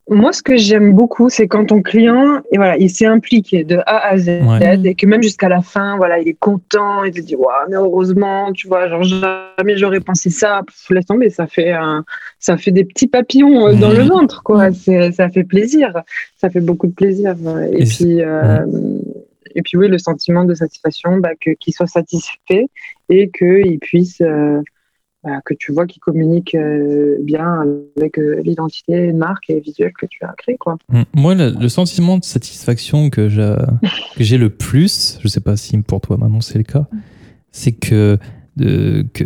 [0.09, 3.78] moi, ce que j'aime beaucoup, c'est quand ton client, et voilà, il s'est impliqué de
[3.86, 4.78] A à Z, Ouais.
[4.84, 7.74] et que même jusqu'à la fin, voilà, il est content, il te dit, waouh, mais
[7.76, 10.62] heureusement, tu vois, genre jamais j'aurais pensé ça.
[10.64, 12.04] Pff, laisse tomber, ça fait un,
[12.38, 13.96] ça fait des petits papillons euh, dans Mhm.
[13.96, 14.72] le ventre, quoi.
[14.72, 15.92] C'est, ça fait plaisir,
[16.36, 17.34] ça fait beaucoup de plaisir.
[17.72, 18.64] Et, puis, euh,
[19.57, 22.66] et puis oui, le sentiment de satisfaction, bah, que, qu'il soit satisfait
[23.09, 24.61] et qu'il puisse, euh,
[25.44, 27.64] que tu vois qu'il communique euh, bien
[27.96, 30.76] avec euh, l'identité de marque et visuelle que tu as créée, quoi.
[30.88, 31.02] Mm.
[31.14, 33.28] Moi, le, sentiment de satisfaction que
[34.18, 36.86] j'ai le plus, je sais pas si pour toi maintenant c'est le cas,
[37.50, 38.18] c'est que
[38.56, 39.24] de- que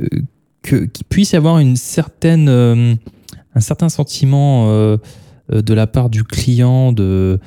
[0.63, 2.95] qu'il puisse y avoir une certaine euh,
[3.55, 4.71] un certain sentiment
[5.49, 7.39] de la part du client de-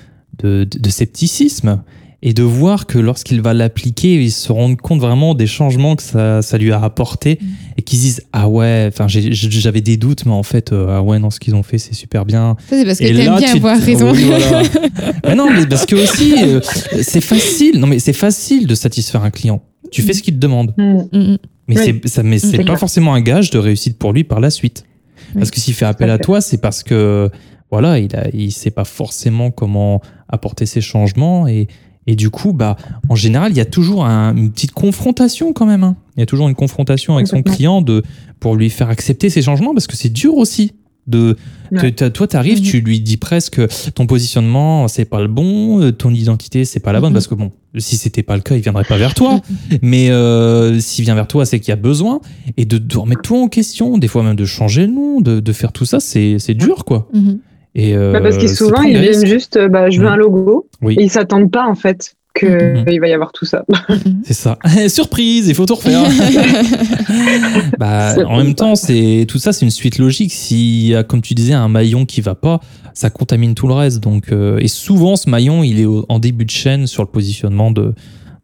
[0.42, 1.84] de scepticisme
[2.26, 6.04] et de voir que lorsqu'il va l'appliquer, il se rend compte vraiment des changements que
[6.04, 7.38] ça, ça lui a apporté
[7.78, 11.02] et qu'ils se disent ah ouais, enfin j'avais des doutes mais en fait euh, ah
[11.02, 13.26] ouais non ce qu'ils ont fait c'est super bien Ça, c'est parce que et t'aimes
[13.26, 14.12] là, bien tu- avoir raison.
[14.14, 14.62] Oui, voilà.
[15.28, 16.62] mais non, mais parce que aussi, euh,
[17.02, 17.78] c'est facile.
[17.80, 19.62] Non, mais c'est facile de satisfaire un client.
[19.92, 20.74] Tu fais ce qu'il te demande.
[20.78, 20.84] Mm.
[20.84, 21.38] Mm, mm.
[21.68, 22.00] Mais Oui.
[22.04, 22.80] c'est ça, mais c'est C'est pas clair.
[22.80, 24.86] forcément un gage de réussite pour lui par la suite.
[25.34, 27.30] Parce que s'il fait appel à toi, c'est parce que
[27.72, 30.00] voilà, il a, il sait pas forcément comment
[30.30, 31.68] apporter ces changements et
[32.08, 32.76] et du coup, bah,
[33.10, 35.84] en général, il y a toujours un- une petite confrontation quand même.
[35.84, 35.96] hein.
[36.18, 38.04] Il y a toujours une confrontation avec son client de,
[38.40, 40.74] pour lui faire accepter ces changements parce que c'est dur aussi.
[41.06, 41.36] De,
[41.74, 41.92] Ouais.
[41.92, 42.64] toi, tu arrives, Mhm.
[42.64, 43.60] tu lui dis presque
[43.94, 47.10] ton positionnement, c'est pas le bon, euh, ton identité, c'est pas la bonne.
[47.10, 47.14] Mhm.
[47.16, 49.42] Parce que bon, si c'était pas le cas, il viendrait pas vers toi.
[49.82, 52.22] Mais euh, s'il vient vers toi, c'est qu'il y a besoin.
[52.56, 55.42] Et de, de remettre tout en question, des fois même de changer le nom, de,
[55.42, 57.10] de faire tout ça, c'est c'est dur, quoi.
[57.14, 57.40] Mhm.
[57.76, 60.12] Et, euh, Bah, parce que souvent, ils viennent juste, euh, bah, je veux Mm.
[60.12, 60.96] un logo, Oui.
[61.00, 63.00] et ils s'attendent pas, en fait, qu'il Mhm.
[63.00, 63.64] va y avoir tout ça.
[64.24, 64.58] C'est ça.
[64.88, 66.04] Surprise, il faut tout refaire.
[67.78, 70.32] bah, en même temps, c'est tout ça, c'est une suite logique.
[70.34, 72.60] S'il y a, comme tu disais, un maillon qui va pas,
[72.94, 74.00] ça contamine tout le reste.
[74.02, 77.10] Donc, euh, et souvent, ce maillon, il est au- en début de chaîne sur le
[77.10, 77.94] positionnement de,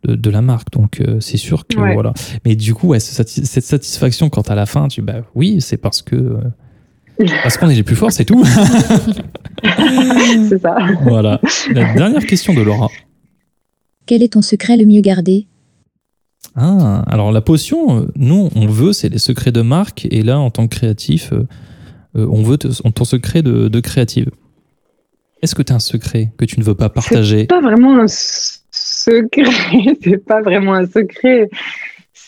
[0.07, 0.71] de, de la marque.
[0.71, 1.93] Donc, euh, c'est sûr que Ouais.
[1.93, 2.13] voilà.
[2.45, 6.01] Mais du coup, ouais, cette satisfaction quand à la fin, tu bah oui, c'est parce
[6.01, 6.37] que euh,
[7.43, 8.43] parce qu'on est les plus forts, c'est tout.
[10.49, 10.75] c'est ça.
[11.03, 11.39] voilà.
[11.71, 12.87] La dernière question de Laura.
[14.05, 15.47] Quel est ton secret le mieux gardé?
[16.55, 20.07] Ah, alors la potion, euh, nous, on veut, c'est les secrets de marque.
[20.09, 21.47] Et là, en tant que créatif, euh,
[22.15, 24.31] euh, on veut te- ton secret de, de créative.
[25.41, 27.39] Est-ce que tu as un secret que tu ne veux pas partager?
[27.41, 29.43] C'est pas vraiment un secret.
[30.03, 31.49] c'est pas vraiment un secret.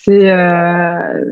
[0.04, 1.26] C'est, euh,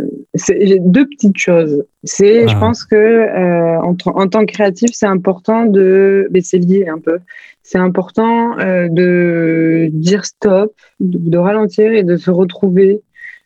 [0.79, 1.85] deux petites choses.
[2.03, 2.59] C'est, je Ah.
[2.59, 7.17] pense que euh, en, tant que créatif, c'est important de, mais c'est lié un peu.
[7.63, 13.01] C'est important euh, de dire stop, de, de ralentir et de se retrouver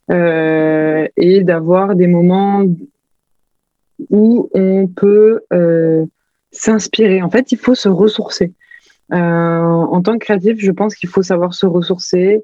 [0.10, 2.66] et d'avoir des moments
[4.10, 5.42] où on peut
[6.52, 7.22] s'inspirer.
[7.22, 8.52] En fait, il faut se ressourcer.
[9.10, 12.44] En tant que créatif, je pense qu'il faut savoir se ressourcer,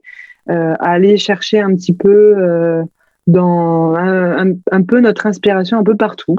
[0.50, 2.84] euh, aller chercher un petit peu euh,
[3.28, 6.38] dans un, un- un peu notre inspiration un peu partout,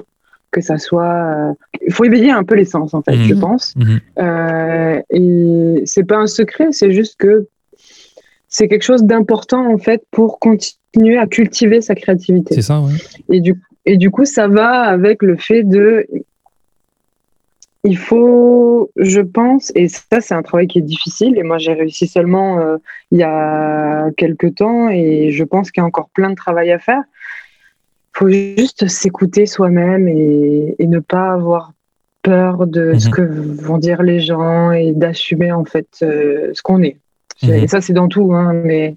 [0.51, 1.05] que ça soit.
[1.51, 1.53] euh,
[1.87, 3.25] Il faut éveiller un peu l'essence, en fait, Mhm.
[3.25, 3.75] je pense.
[3.77, 4.01] Mhm.
[4.19, 7.47] Euh, et c'est pas un secret, c'est juste que
[8.49, 12.55] c'est quelque chose d'important en fait pour continuer à cultiver sa créativité.
[12.57, 12.93] C'est ça, ouais.
[13.31, 13.55] Et du,
[13.87, 16.07] et du coup, ça va avec le fait de.
[17.83, 21.39] Il faut, je pense, et ça, c'est un travail qui est difficile.
[21.39, 22.77] Et moi, j'ai réussi seulement euh,
[23.11, 26.71] il y a quelques temps, et je pense qu'il y a encore plein de travail
[26.73, 27.03] à faire.
[28.15, 31.73] Il faut juste s'écouter soi-même et, et ne pas avoir
[32.23, 33.15] peur de ce Mhm.
[33.15, 33.23] que
[33.63, 36.99] vont dire les gens et d'assumer en fait euh, ce qu'on est.
[37.43, 37.51] Mhm.
[37.55, 38.35] Et ça, c'est dans tout.
[38.35, 38.97] Hein, mais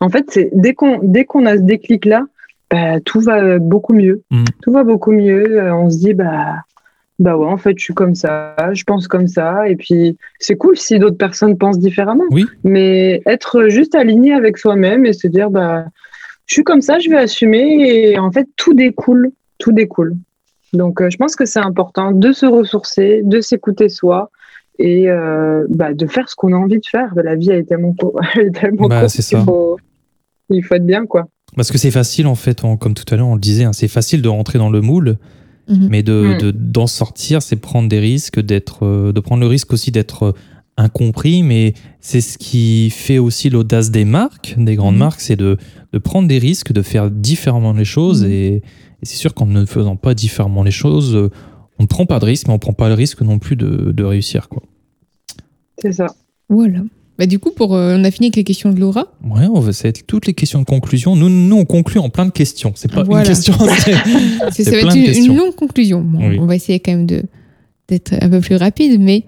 [0.00, 2.24] en fait, c'est dès qu'on dès qu'on a ce déclic-là,
[2.70, 4.22] bah, tout va beaucoup mieux.
[4.30, 4.44] Mhm.
[4.62, 5.58] Tout va beaucoup mieux.
[5.60, 6.62] Euh, On se dit, bah,
[7.22, 9.68] bah ouais, en fait, je suis comme ça, je pense comme ça.
[9.68, 12.24] Et puis, c'est cool si d'autres personnes pensent différemment.
[12.30, 12.44] Oui.
[12.64, 15.84] Mais être juste aligné avec soi-même et se dire, bah,
[16.46, 18.10] je suis comme ça, je vais assumer.
[18.10, 19.30] Et en fait, tout découle.
[19.58, 20.16] Tout découle.
[20.72, 24.30] Donc, euh, je pense que c'est important de se ressourcer, de s'écouter soi
[24.78, 27.12] et euh, bah, de faire ce qu'on a envie de faire.
[27.16, 27.94] La vie, est tellement,
[28.36, 29.44] est tellement Bah, courte ça.
[29.44, 29.78] faut,
[30.50, 31.28] il faut être bien, quoi.
[31.54, 33.72] Parce que c'est facile, en fait, on- comme tout à l'heure, on le disait, hein,
[33.74, 35.18] c'est facile de rentrer dans le moule,
[35.68, 35.88] Mhm.
[35.90, 36.38] mais de, Mm.
[36.42, 40.22] de- d'en sortir, c'est prendre des risques, d'être, euh, de prendre le risque aussi d'être
[40.24, 40.32] euh,
[40.76, 44.98] incompris, mais c'est ce qui fait aussi l'audace des marques, des grandes Mhm.
[45.00, 45.58] marques, c'est de,
[45.92, 48.30] de prendre des risques, de faire différemment les choses, Mhm.
[48.30, 48.62] et, et
[49.04, 51.30] c'est sûr qu'en ne faisant pas différemment les choses, euh,
[51.78, 53.56] on ne prend pas de risque, mais on ne prend pas le risque non plus
[53.56, 54.48] de, de réussir.
[54.48, 54.62] Quoi.
[55.78, 56.06] C'est ça.
[56.48, 56.80] Voilà.
[57.22, 59.06] Bah, du coup, pour, euh, on a fini avec les questions de Laura.
[59.24, 61.14] Ouais, on va, ça va être toutes les questions de conclusion.
[61.14, 62.72] Nous, nous, on conclut en plein de questions.
[62.74, 63.22] C'est pas Voilà.
[63.22, 63.54] une question.
[64.50, 66.00] c'est- Ça va être une, longue conclusion.
[66.02, 66.36] Bon, Oui.
[66.40, 67.22] On va essayer quand même de
[67.86, 69.22] d'être un peu plus rapide, mais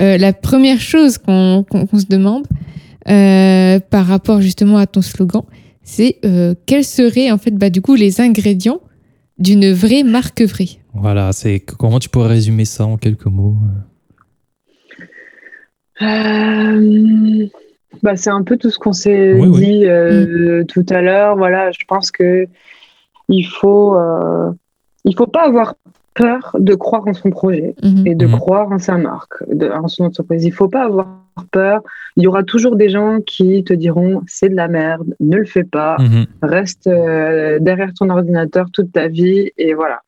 [0.00, 2.44] euh, la première chose qu'on qu'on- qu'on se demande
[3.08, 5.42] euh, par rapport justement à ton slogan,
[5.82, 6.20] c'est
[6.66, 8.78] quels seraient en fait bah, du coup les ingrédients
[9.40, 10.68] d'une vraie marque vraie?
[10.94, 13.56] Voilà, c'est comment tu pourrais résumer ça en quelques mots
[16.02, 17.46] Euh,
[18.02, 19.60] bah, c'est un peu tout ce qu'on s'est Oui, oui.
[19.64, 21.36] dit euh, tout à l'heure.
[21.36, 22.46] Voilà, je pense que
[23.28, 24.50] il faut, euh,
[25.04, 25.74] il faut pas avoir
[26.14, 28.06] peur de croire en son projet Mhm.
[28.06, 28.32] et de Mhm.
[28.38, 30.44] croire en sa marque, de- en son entreprise.
[30.44, 31.08] Il faut pas avoir
[31.50, 31.82] peur.
[32.16, 35.44] Il y aura toujours des gens qui te diront c'est de la merde, ne le
[35.44, 36.24] fais pas, Mhm.
[36.42, 40.00] reste euh, derrière ton ordinateur toute ta vie et voilà.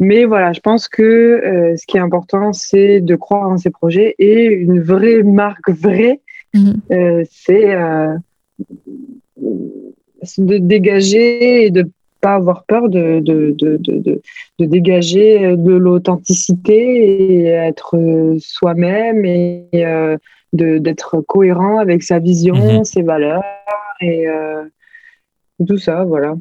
[0.00, 3.70] Mais voilà, je pense que euh, ce qui est important, c'est de croire en ses
[3.70, 6.20] projets et une vraie marque vraie,
[6.54, 6.80] Mhm.
[6.92, 8.14] euh, c'est euh,
[9.36, 11.88] de dégager et de
[12.20, 14.20] pas avoir peur de, de, de, de,
[14.58, 16.74] de, dégager de l'authenticité
[17.34, 17.96] et être
[18.40, 20.16] soi-même et euh,
[20.52, 22.84] d'être cohérent avec sa vision, Mhm.
[22.84, 23.42] ses valeurs
[24.00, 24.62] et euh,
[25.66, 26.34] tout ça, voilà.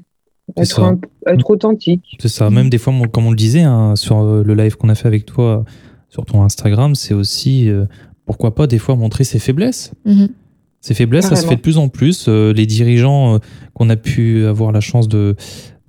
[0.56, 0.82] Être, ça.
[0.84, 1.00] un-
[1.34, 2.18] être authentique.
[2.22, 2.50] C'est ça.
[2.50, 5.08] Même des fois, comme on le disait hein, sur euh, le live qu'on a fait
[5.08, 5.66] avec toi
[6.10, 7.86] sur ton Instagram, c'est aussi euh,
[8.26, 9.92] pourquoi pas des fois montrer ses faiblesses.
[10.06, 10.30] Mhm.
[10.80, 12.28] Ces faiblesses, ça se fait de plus en plus.
[12.30, 13.38] Euh, les dirigeants euh,
[13.74, 15.36] qu'on a pu avoir la chance de-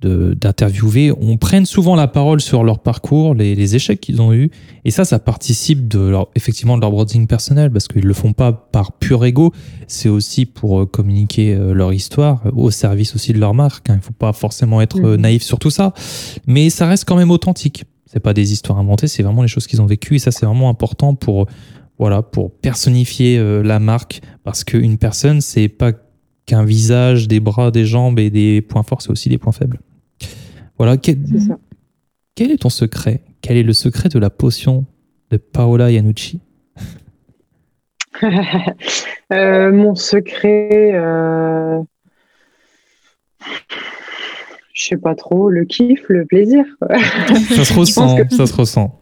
[0.01, 4.49] d'interviewer, on prenne souvent la parole sur leur parcours, les, les échecs qu'ils ont eus,
[4.85, 8.31] et ça, ça participe de leur, effectivement de leur branding personnel, parce qu'ils le font
[8.33, 9.51] pas par pur ego,
[9.87, 13.89] c'est aussi pour euh, communiquer euh, leur histoire euh, au service aussi de leur marque.
[13.89, 13.95] hein.
[13.97, 15.15] Il faut pas forcément être Mhm.
[15.15, 15.93] naïf sur tout ça,
[16.47, 17.83] mais ça reste quand même authentique.
[18.05, 20.45] C'est pas des histoires inventées, c'est vraiment les choses qu'ils ont vécues, et ça, c'est
[20.45, 21.47] vraiment important pour
[21.99, 25.91] voilà, pour personnifier la marque, parce qu'une personne, c'est pas
[26.45, 29.79] qu'un visage, des bras, des jambes et des points forts, c'est aussi des points faibles.
[30.79, 31.59] Voilà, quel, C'est ça.
[32.35, 33.21] quel est ton secret?
[33.41, 34.85] Quel est le secret de la potion
[35.29, 36.41] de Paola Yanucci
[39.31, 41.79] Euh, mon secret, euh...
[44.73, 46.63] je sais pas trop, le kiff, le plaisir.
[47.55, 48.99] Ça se ressent, que- ça se ressent.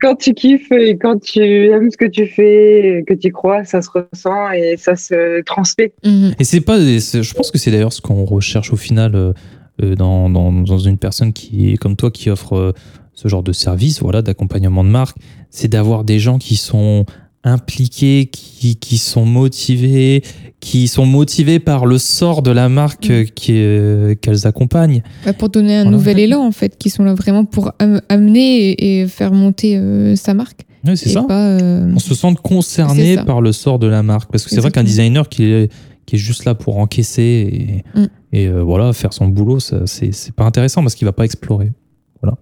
[0.00, 3.82] quand tu kiffes et quand tu aimes ce que tu fais, que tu crois, ça
[3.82, 5.92] se ressent et ça se transmet.
[6.04, 6.32] Mhm.
[6.38, 9.32] Et c'est pas, je pense que c'est d'ailleurs ce qu'on recherche au final euh,
[9.80, 12.72] dans, dans, dans une personne qui est comme toi, qui offre euh,
[13.14, 15.16] ce genre de service, voilà, d'accompagnement de marque,
[15.50, 17.04] c'est d'avoir des gens qui sont
[17.44, 20.22] impliqués, qui, qui sont motivés,
[20.60, 23.12] qui sont motivés par le sort de la marque Mm.
[23.12, 25.02] euh, euh, qu'elles accompagnent.
[25.38, 25.96] Pour donner un Voilà.
[25.96, 30.14] nouvel élan, en fait, qui sont là vraiment pour am- amener et, faire monter euh,
[30.16, 30.60] sa marque.
[30.86, 31.22] Oui, c'est ça.
[31.22, 34.30] pas, euh, On se sent concerné par le sort de la marque.
[34.32, 35.72] Parce que c'est vrai qu'un designer qui est,
[36.06, 38.06] qui est juste là pour encaisser et, Mm.
[38.32, 41.72] et, euh, voilà, faire son boulot, ça, c'est, pas intéressant parce qu'il va pas explorer.
[42.20, 42.38] Voilà.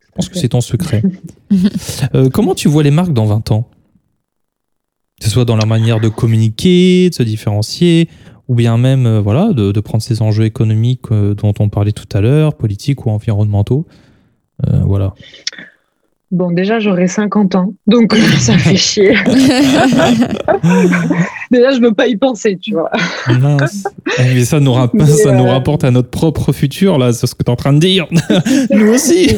[0.00, 1.02] Je pense que c'est ton secret.
[2.14, 3.68] Euh, comment tu vois les marques dans 20 ans?
[5.20, 8.08] Que ce soit dans leur manière de communiquer, de se différencier,
[8.48, 12.08] ou bien même euh, voilà, de, de prendre ces enjeux économiques dont on parlait tout
[12.16, 13.86] à l'heure, politiques ou environnementaux.
[14.84, 15.14] Voilà.
[16.32, 19.14] Bon, déjà, j'aurai 50 ans, donc ça fait chier.
[21.50, 22.90] déjà, je veux pas y penser, tu vois.
[23.40, 23.84] Mince.
[24.18, 27.26] Eh, Mais ça nous, Mais, ça nous euh, rapporte à notre propre futur, là, c'est
[27.26, 28.06] ce que tu es en train de dire.
[28.70, 29.36] nous aussi.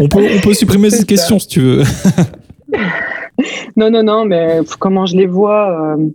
[0.00, 1.06] on, peut, on peut supprimer cette ça.
[1.06, 1.82] question si tu veux.
[3.76, 6.08] Non, non, non, mais comment je les vois euh,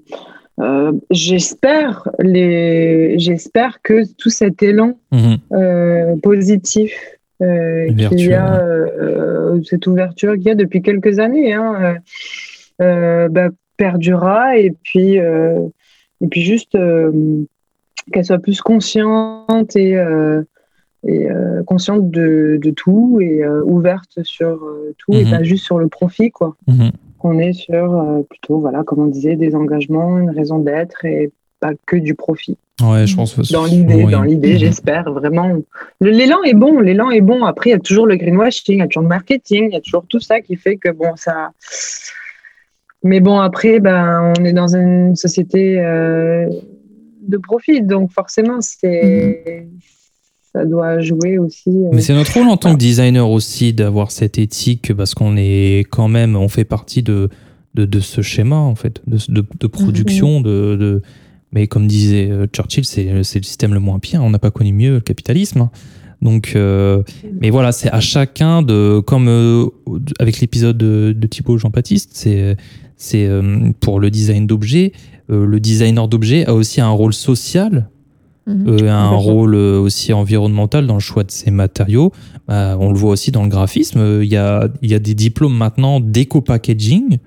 [0.62, 5.38] euh, J'espère les, j'espère que tout cet élan Mhm.
[5.54, 6.92] euh, positif
[7.40, 11.96] qu'il Ouverture, y a, euh, cette ouverture qu'il y a depuis quelques années, hein, euh,
[12.82, 15.60] euh, bah, perdurera et puis euh,
[16.22, 17.44] et puis juste euh,
[18.14, 20.44] qu'elle soit plus consciente et, euh,
[21.06, 25.30] et euh, consciente de, de tout et euh, ouverte sur euh, tout et Mhm.
[25.32, 26.92] pas juste sur le profit quoi Mhm.
[27.20, 31.32] qu'on est sur euh, plutôt voilà comme on disait des engagements une raison d'être et
[31.68, 33.38] pas que du profit Ouais, je pense.
[33.52, 34.12] dans l'idée, Oui.
[34.12, 34.60] dans l'idée, Mhm.
[34.60, 35.50] j'espère vraiment.
[36.02, 37.46] L'élan est bon, l'élan est bon.
[37.46, 39.78] Après, il y a toujours le greenwashing, il y a toujours le marketing, il y
[39.78, 41.52] a toujours tout ça qui fait que bon, ça.
[43.04, 46.50] Mais bon, après, ben, on est dans une société euh,
[47.28, 49.68] de profit, donc forcément, c'est
[50.54, 51.70] ça doit jouer aussi.
[51.70, 55.36] euh, Mais c'est notre rôle en tant que designer aussi d'avoir cette éthique parce qu'on
[55.38, 57.30] est quand même, on fait partie de,
[57.74, 60.40] de, de ce schéma en fait, de, de, de production.
[60.42, 61.02] De, de-
[61.52, 64.24] mais comme disait euh, Churchill, c'est c'est le système le moins pire.
[64.24, 65.70] On n'a pas connu mieux le capitalisme.
[66.22, 67.04] Donc, euh,
[67.42, 69.66] mais voilà, c'est à chacun de, comme euh,
[70.20, 72.56] avec l'épisode de, de Thibaut Jean-Baptiste, c'est
[72.98, 74.94] c'est euh, pour le design d'objets.
[75.30, 77.90] euh, le designer d'objets a aussi un rôle social
[78.48, 78.68] Mhm.
[78.68, 82.12] euh, un rôle euh, aussi environnemental dans le choix de ses matériaux.
[82.48, 83.98] Bah, on le voit aussi dans le graphisme.
[84.00, 87.18] Euh, Il y a, il y a des diplômes maintenant d'éco-packaging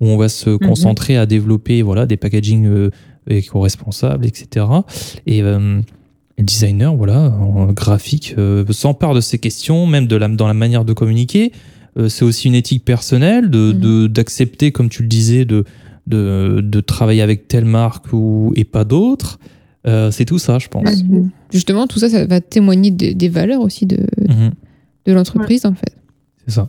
[0.00, 2.90] où on va se concentrer à développer voilà, des packaging
[3.28, 4.66] éco-responsables, etc.
[5.26, 5.80] Et euh,
[6.38, 10.54] le designer, voilà, en graphique, euh, s'empare de ces questions, même de la, dans la
[10.54, 11.52] manière de communiquer.
[11.98, 13.80] Euh, c'est aussi une éthique personnelle de- Mhm.
[13.80, 15.64] de- d'accepter, comme tu le disais, de,
[16.06, 19.38] de, de travailler avec telle marque ou, et pas d'autres.
[19.86, 20.84] Euh, c'est tout ça, je pense.
[21.04, 21.18] Bah,
[21.52, 23.98] Justement, tout ça, ça va témoigner de- des valeurs aussi de,
[24.28, 24.50] Mhm.
[25.06, 25.96] de l'entreprise, en fait.
[26.46, 26.68] C'est ça.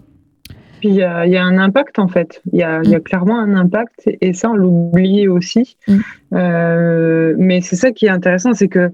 [0.79, 2.41] Puis il y, a il y a un impact en fait.
[2.53, 5.75] Il y a, y a clairement un impact et ça on l'oublie aussi.
[5.87, 5.97] Mm.
[6.33, 8.91] Euh, mais c'est ça qui est intéressant, c'est que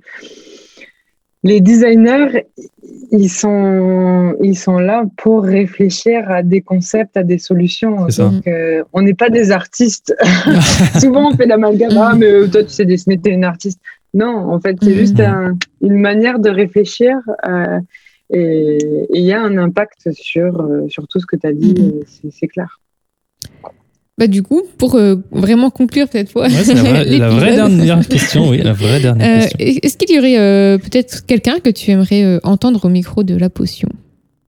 [1.45, 2.45] les designers,
[3.11, 8.05] ils sont, ils sont là pour réfléchir à des concepts, à des solutions.
[8.17, 10.15] Donc euh, on n'est pas des artistes.
[11.01, 13.79] Souvent on fait l'amalgame, ah mais euh, toi tu sais dessiner, t'es une artiste.
[14.13, 14.93] Non, en fait c'est Mm.
[14.93, 17.17] juste un- une manière de réfléchir.
[17.47, 17.79] euh,
[18.32, 18.78] et
[19.13, 21.91] il y a un impact sur, euh, sur tout ce que tu as dit, Mhm.
[21.99, 22.80] euh, c'est- clair.
[24.17, 27.45] Bah, du coup, pour euh, vraiment conclure cette fois, Ouais, c'est la, vraie, la vraie
[27.55, 29.57] l'épisode, dernière question, oui, la vraie dernière euh, question.
[29.82, 33.36] Est-ce qu'il y aurait euh, peut-être quelqu'un que tu aimerais euh, entendre au micro de
[33.36, 33.89] la potion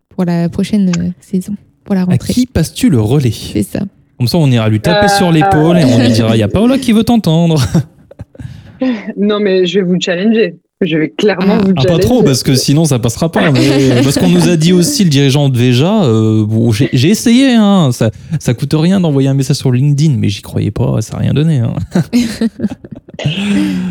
[0.09, 2.31] pour la prochaine euh, saison, pour la À rentrée?
[2.33, 3.31] qui passes-tu le relais?
[3.31, 3.79] C'est ça.
[4.19, 6.43] Comme ça, on ira lui taper Euh, sur l'épaule et on lui dira il y
[6.43, 7.59] a Paola qui veut t'entendre.
[9.17, 10.55] Non, mais je vais vous challenger.
[10.81, 11.63] Je vais clairement Ah.
[11.65, 13.49] vous Ah, pas trop, parce que sinon ça passera pas.
[13.51, 17.53] Mais parce qu'on nous a dit aussi, le dirigeant de Veja, euh, bon, j'ai essayé,
[17.53, 21.13] hein, ça, ça coûte rien d'envoyer un message sur LinkedIn, mais j'y croyais pas, ça
[21.13, 21.59] n'a rien donné.
[21.59, 21.73] hein.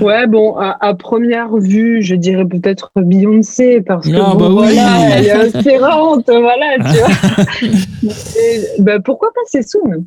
[0.03, 4.47] Ouais, bon, à, à première vue, je dirais peut-être Beyoncé, parce que Ah, bon, bah
[4.51, 4.74] oui.
[4.74, 6.99] voilà, elle est inspirante, voilà, tu
[8.03, 8.12] vois.
[8.43, 10.05] Et, bah, pourquoi pas Sessoun?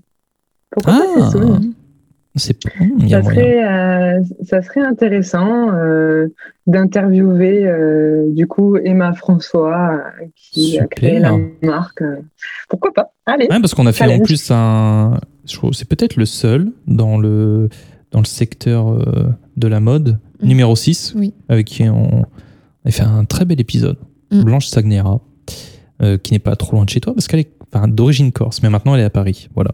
[0.70, 1.20] Pourquoi Ah.
[1.20, 1.74] pas Sessoun?
[2.80, 3.42] Il y a ça moyen.
[3.42, 6.28] serait, euh, ça serait intéressant euh,
[6.68, 10.02] d'interviewer euh, du coup Emma François
[10.36, 10.90] qui a Super.
[10.90, 12.04] créé la marque.
[12.70, 13.12] Pourquoi pas?
[13.26, 13.48] Allez.
[13.50, 15.20] Ouais, parce qu'on a fait en plus un.
[15.46, 17.70] je trouve- C'est peut-être le seul dans le,
[18.12, 18.98] dans le secteur
[19.58, 20.48] de la mode, Mhm.
[20.50, 21.34] numéro 6, Oui.
[21.50, 22.26] avec qui on
[22.86, 23.98] a fait un très bel épisode.
[24.32, 24.44] Mhm.
[24.44, 25.20] Blanche Sagnera,
[26.02, 28.62] euh, qui n'est pas trop loin de chez toi, parce qu'elle est enfin, d'origine corse,
[28.62, 29.50] mais maintenant elle est à Paris.
[29.56, 29.72] Voilà.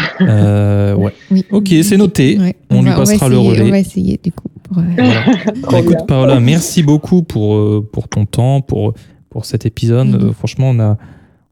[0.20, 1.12] Euh, ouais.
[1.30, 1.44] Oui.
[1.50, 2.38] Ok, c'est noté.
[2.38, 3.62] Ouais, On lui va- passera le essayer, relais.
[3.62, 4.48] On va essayer, du coup.
[4.62, 5.24] pour, euh, Voilà.
[5.70, 8.94] Bah, écoute, merci beaucoup pour, euh, pour ton temps, pour,
[9.30, 10.08] pour cet épisode.
[10.08, 10.28] Mhm.
[10.28, 10.96] Euh, franchement, on a,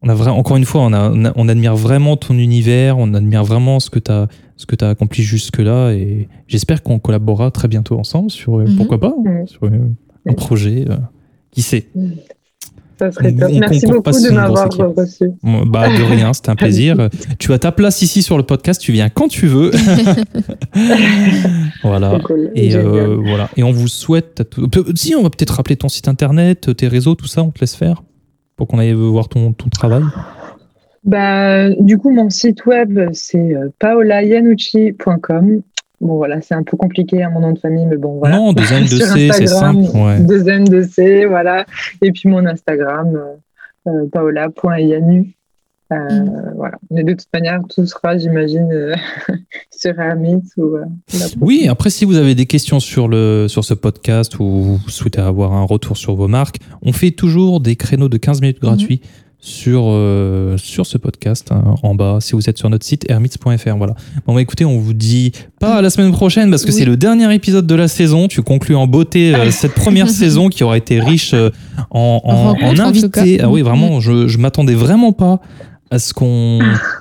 [0.02, 2.96] on a vraiment, encore une fois, on, a, on, a- on admire vraiment ton univers,
[2.98, 5.92] on admire vraiment ce que tu as, ce que as accompli jusque-là.
[5.92, 8.76] Et j'espère qu'on collaborera très bientôt ensemble sur, Mhm.
[8.76, 9.46] pourquoi pas, Mhm.
[9.46, 9.70] sur euh,
[10.28, 10.84] un projet.
[10.88, 10.96] euh,
[11.52, 11.88] qui sait
[13.00, 13.48] Ça serait On- top.
[13.50, 15.24] on Merci beaucoup de m'avoir reçu.
[15.42, 17.08] Bah, de rien, c'était un plaisir.
[17.38, 19.70] Tu as ta place ici sur le podcast, tu viens quand tu veux.
[21.82, 22.18] voilà.
[22.22, 22.50] Cool.
[22.54, 23.48] Et euh, voilà.
[23.56, 24.42] Et on vous souhaite.
[24.96, 27.74] Si, on va peut-être rappeler ton site internet, tes réseaux, tout ça, on te laisse
[27.74, 28.02] faire
[28.56, 30.02] pour qu'on aille voir ton, ton travail.
[31.04, 35.62] Bah, du coup, mon site web, c'est euh, paolaianucci.com.
[36.00, 38.36] Bon, voilà, c'est un peu compliqué à mon nom de famille, mais bon, voilà.
[38.36, 39.96] Non, deux N, deux Sur C, c'est Instagram, simple.
[39.98, 40.20] Ouais.
[40.20, 41.66] Deux N, deux C, voilà.
[42.00, 45.20] Et puis mon Instagram, euh, euh, paola.ianu.
[45.20, 45.34] Euh,
[45.92, 46.52] Mm.
[46.54, 46.78] Voilà.
[46.92, 48.94] Mais de toute manière, tout sera, j'imagine, euh,
[49.76, 50.76] sur Hermit ou.
[50.76, 50.84] euh,
[51.40, 55.20] Oui, après, si vous avez des questions sur, le, sur ce podcast ou vous souhaitez
[55.20, 59.00] avoir un retour sur vos marques, on fait toujours des créneaux de 15 minutes gratuits
[59.40, 63.76] sur, euh, sur ce podcast hein, en bas, si vous êtes sur notre site hermits.fr.
[63.78, 63.94] Voilà.
[64.26, 66.76] Bon, bah, écoutez, on vous dit pas à la semaine prochaine parce que Oui.
[66.78, 68.28] c'est le dernier épisode de la saison.
[68.28, 71.50] Tu conclus en beauté euh, cette première saison qui aura été riche euh,
[71.90, 73.40] en, en, En invités.
[73.40, 75.40] Ah oui, vraiment, je, je m'attendais vraiment pas
[75.92, 76.60] à ce qu'on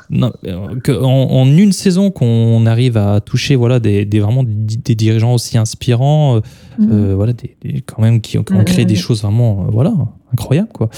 [0.10, 4.44] non, euh, que en, en une saison qu'on arrive à toucher voilà des, des vraiment
[4.44, 6.42] des, dirigeants aussi inspirants
[6.82, 9.94] euh, voilà des, des- quand même qui, ont- qui ont créé des choses vraiment voilà
[10.34, 10.90] incroyables quoi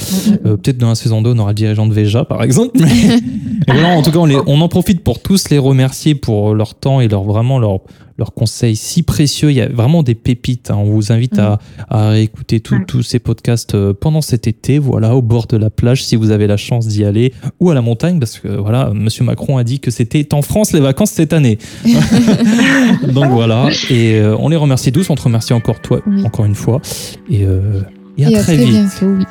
[0.45, 3.20] Euh, peut-être dans la saison 2 on aura le dirigeant de Veja par exemple mais,
[3.68, 6.76] voilà en tout cas on, les- on en profite pour tous les remercier pour leur
[6.76, 7.80] temps et leur vraiment leur
[8.18, 10.76] leurs conseils si précieux il y a vraiment des pépites hein.
[10.78, 11.60] on vous invite à,
[11.90, 12.86] à réécouter tout- Mm.
[12.86, 16.30] tous ces podcasts euh, pendant cet été voilà au bord de la plage si vous
[16.32, 19.64] avez la chance d'y aller ou à la montagne parce que voilà monsieur Macron a
[19.64, 21.58] dit que c'était en France les vacances cette année
[23.14, 26.24] donc voilà et euh, on les remercie tous on te remercie encore toi Oui.
[26.26, 26.80] encore une fois
[27.30, 27.82] et, euh,
[28.18, 29.26] et à Et à très très vite bientôt, oui.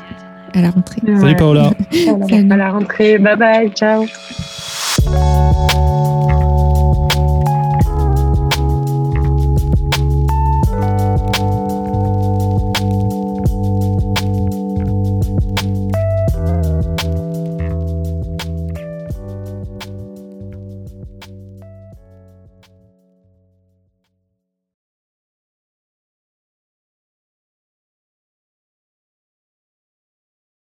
[0.54, 1.00] À la rentrée.
[1.20, 1.36] salut.
[1.36, 3.18] Paola À la- à la rentrée.
[3.18, 3.70] Bye bye.
[3.70, 4.06] Ciao.